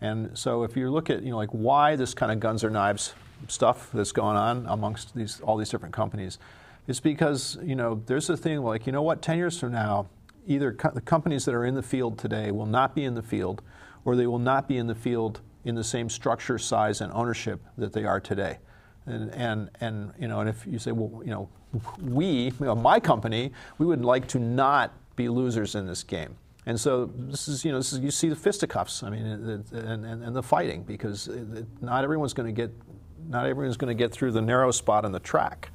And 0.00 0.36
so, 0.36 0.64
if 0.64 0.76
you 0.76 0.90
look 0.90 1.08
at, 1.08 1.22
you 1.22 1.30
know, 1.30 1.36
like 1.36 1.50
why 1.50 1.96
this 1.96 2.12
kind 2.12 2.30
of 2.30 2.40
guns 2.40 2.62
or 2.64 2.70
knives 2.70 3.14
stuff 3.48 3.90
that's 3.92 4.12
going 4.12 4.36
on 4.36 4.66
amongst 4.68 5.14
these 5.14 5.40
all 5.40 5.56
these 5.56 5.70
different 5.70 5.94
companies, 5.94 6.38
it's 6.86 7.00
because 7.00 7.58
you 7.62 7.74
know 7.74 8.02
there's 8.06 8.28
a 8.28 8.36
thing 8.36 8.60
like 8.62 8.86
you 8.86 8.92
know 8.92 9.02
what, 9.02 9.22
10 9.22 9.38
years 9.38 9.58
from 9.58 9.72
now, 9.72 10.06
either 10.46 10.72
co- 10.72 10.90
the 10.90 11.00
companies 11.00 11.44
that 11.44 11.54
are 11.54 11.64
in 11.64 11.74
the 11.74 11.82
field 11.82 12.18
today 12.18 12.50
will 12.50 12.66
not 12.66 12.94
be 12.94 13.04
in 13.04 13.14
the 13.14 13.22
field, 13.22 13.62
or 14.04 14.16
they 14.16 14.26
will 14.26 14.38
not 14.38 14.68
be 14.68 14.76
in 14.76 14.86
the 14.86 14.94
field 14.94 15.40
in 15.64 15.74
the 15.74 15.84
same 15.84 16.08
structure, 16.08 16.58
size, 16.58 17.00
and 17.00 17.12
ownership 17.12 17.60
that 17.78 17.92
they 17.92 18.04
are 18.04 18.20
today. 18.20 18.58
And, 19.06 19.30
and, 19.34 19.70
and 19.80 20.12
you 20.18 20.28
know, 20.28 20.40
and 20.40 20.48
if 20.48 20.66
you 20.66 20.78
say, 20.78 20.92
well, 20.92 21.22
you 21.24 21.30
know, 21.30 21.48
we, 22.02 22.26
you 22.26 22.52
know, 22.60 22.74
my 22.74 22.98
company, 23.00 23.52
we 23.78 23.86
would 23.86 24.04
like 24.04 24.26
to 24.28 24.38
not 24.38 24.92
be 25.14 25.28
losers 25.28 25.74
in 25.74 25.86
this 25.86 26.02
game. 26.02 26.36
And 26.66 26.78
so 26.78 27.08
this 27.16 27.46
is, 27.46 27.64
you 27.64 27.70
know, 27.70 27.78
this 27.78 27.92
is, 27.92 28.00
you 28.00 28.10
see 28.10 28.28
the 28.28 28.34
fisticuffs, 28.36 29.04
I 29.04 29.10
mean, 29.10 29.24
it- 29.24 29.72
it- 29.72 29.84
and, 29.84 30.04
and, 30.04 30.22
and 30.24 30.34
the 30.34 30.42
fighting, 30.42 30.82
because 30.82 31.28
it, 31.28 31.46
it- 31.58 31.66
not 31.80 32.02
everyone's 32.02 32.32
going 32.34 32.52
to 32.52 32.52
get, 32.52 32.72
not 33.28 33.46
everyone's 33.46 33.76
going 33.76 33.96
to 33.96 34.00
get 34.02 34.10
through 34.12 34.32
the 34.32 34.42
narrow 34.42 34.72
spot 34.72 35.04
on 35.04 35.12
the 35.12 35.20
track. 35.20 35.70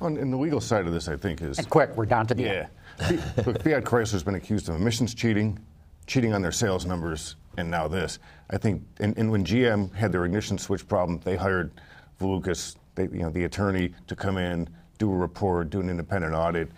On, 0.00 0.16
and 0.16 0.32
the 0.32 0.36
legal 0.36 0.60
side 0.60 0.86
of 0.86 0.92
this, 0.92 1.08
I 1.08 1.16
think, 1.16 1.42
is 1.42 1.58
And 1.58 1.68
quick, 1.68 1.96
we're 1.96 2.06
down 2.06 2.28
to 2.28 2.34
the 2.34 2.42
Yeah. 2.44 2.66
end. 3.02 3.20
Fi- 3.20 3.42
Look, 3.42 3.62
Fiat 3.64 3.84
Chrysler's 3.84 4.22
been 4.22 4.36
accused 4.36 4.68
of 4.68 4.76
emissions 4.76 5.12
cheating, 5.12 5.58
cheating 6.06 6.32
on 6.32 6.40
their 6.42 6.52
sales 6.52 6.86
numbers, 6.86 7.34
and 7.56 7.68
now 7.68 7.88
this. 7.88 8.20
I 8.50 8.58
think, 8.58 8.84
and, 9.00 9.18
and 9.18 9.32
when 9.32 9.44
GM 9.44 9.92
had 9.94 10.12
their 10.12 10.24
ignition 10.24 10.56
switch 10.56 10.86
problem, 10.86 11.20
they 11.24 11.34
hired 11.34 11.72
Valukas, 12.20 12.76
they, 12.94 13.04
you 13.04 13.22
know, 13.22 13.30
the 13.30 13.44
attorney, 13.44 13.92
to 14.06 14.16
come 14.16 14.38
in, 14.38 14.68
do 14.98 15.10
a 15.12 15.16
report, 15.16 15.70
do 15.70 15.80
an 15.80 15.88
independent 15.88 16.34
audit, 16.34 16.70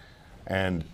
and 0.46 0.84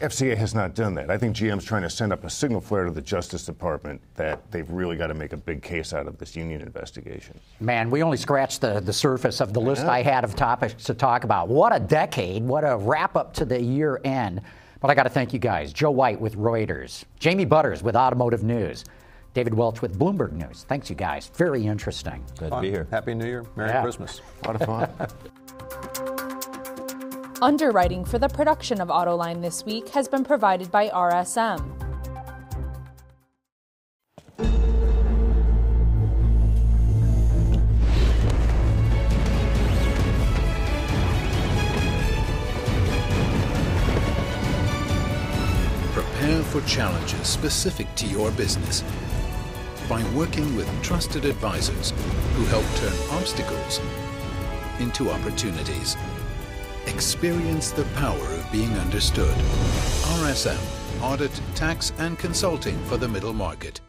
FCA 0.00 0.36
has 0.36 0.52
not 0.52 0.74
done 0.74 0.94
that. 0.94 1.10
I 1.12 1.18
think 1.18 1.36
GM's 1.36 1.64
trying 1.64 1.82
to 1.82 1.90
send 1.90 2.12
up 2.12 2.24
a 2.24 2.30
signal 2.30 2.60
flare 2.60 2.86
to 2.86 2.90
the 2.90 3.00
Justice 3.00 3.46
Department 3.46 4.00
that 4.16 4.50
they've 4.50 4.68
really 4.68 4.96
got 4.96 5.06
to 5.08 5.14
make 5.14 5.32
a 5.32 5.36
big 5.36 5.62
case 5.62 5.92
out 5.92 6.08
of 6.08 6.18
this 6.18 6.34
union 6.34 6.60
investigation. 6.60 7.38
Man, 7.60 7.88
we 7.88 8.02
only 8.02 8.16
scratched 8.16 8.62
the, 8.62 8.80
the 8.80 8.92
surface 8.92 9.40
of 9.40 9.52
the 9.52 9.60
list 9.60 9.84
I 9.84 10.02
had 10.02 10.24
of 10.24 10.34
topics 10.34 10.82
to 10.84 10.94
talk 10.94 11.22
about. 11.22 11.48
What 11.48 11.74
a 11.74 11.78
decade. 11.78 12.42
What 12.42 12.64
a 12.64 12.76
wrap 12.76 13.16
up 13.16 13.32
to 13.34 13.44
the 13.44 13.62
year 13.62 14.00
end. 14.02 14.40
But 14.80 14.90
I 14.90 14.94
got 14.96 15.04
to 15.04 15.08
thank 15.08 15.32
you 15.32 15.38
guys. 15.38 15.72
Joe 15.72 15.92
White 15.92 16.20
with 16.20 16.36
Reuters, 16.36 17.04
Jamie 17.20 17.44
Butters 17.44 17.84
with 17.84 17.94
Automotive 17.94 18.42
News, 18.42 18.84
David 19.34 19.54
Welch 19.54 19.80
with 19.80 19.98
Bloomberg 19.98 20.32
News. 20.32 20.64
Thanks, 20.68 20.90
you 20.90 20.96
guys. 20.96 21.30
Very 21.34 21.64
interesting. 21.66 22.24
Glad 22.36 22.50
to 22.50 22.60
be 22.60 22.70
here. 22.70 22.86
Happy 22.90 23.14
New 23.14 23.26
Year, 23.26 23.44
Merry 23.56 23.70
Yeah. 23.70 23.82
Christmas. 23.82 24.20
A 24.44 24.46
lot 24.48 24.60
of 24.60 24.66
fun. 24.66 24.90
Underwriting 27.42 28.04
for 28.04 28.18
the 28.18 28.28
production 28.28 28.80
of 28.80 28.88
Autoline 28.88 29.40
this 29.42 29.64
week 29.64 29.88
has 29.90 30.06
been 30.06 30.22
provided 30.22 30.70
by 30.70 30.88
RSM. 30.90 31.78
Prepare 45.92 46.42
for 46.44 46.60
challenges 46.62 47.26
specific 47.26 47.92
to 47.96 48.06
your 48.06 48.30
business 48.32 48.82
by 49.92 50.02
working 50.14 50.56
with 50.56 50.66
trusted 50.82 51.26
advisors 51.26 51.90
who 52.34 52.46
help 52.46 52.64
turn 52.76 53.18
obstacles 53.18 53.78
into 54.80 55.10
opportunities. 55.10 55.98
Experience 56.86 57.72
the 57.72 57.84
power 57.96 58.26
of 58.38 58.50
being 58.50 58.72
understood. 58.78 59.36
RSM, 60.22 60.58
Audit, 61.02 61.38
Tax, 61.54 61.92
and 61.98 62.18
Consulting 62.18 62.82
for 62.84 62.96
the 62.96 63.06
Middle 63.06 63.34
Market. 63.34 63.82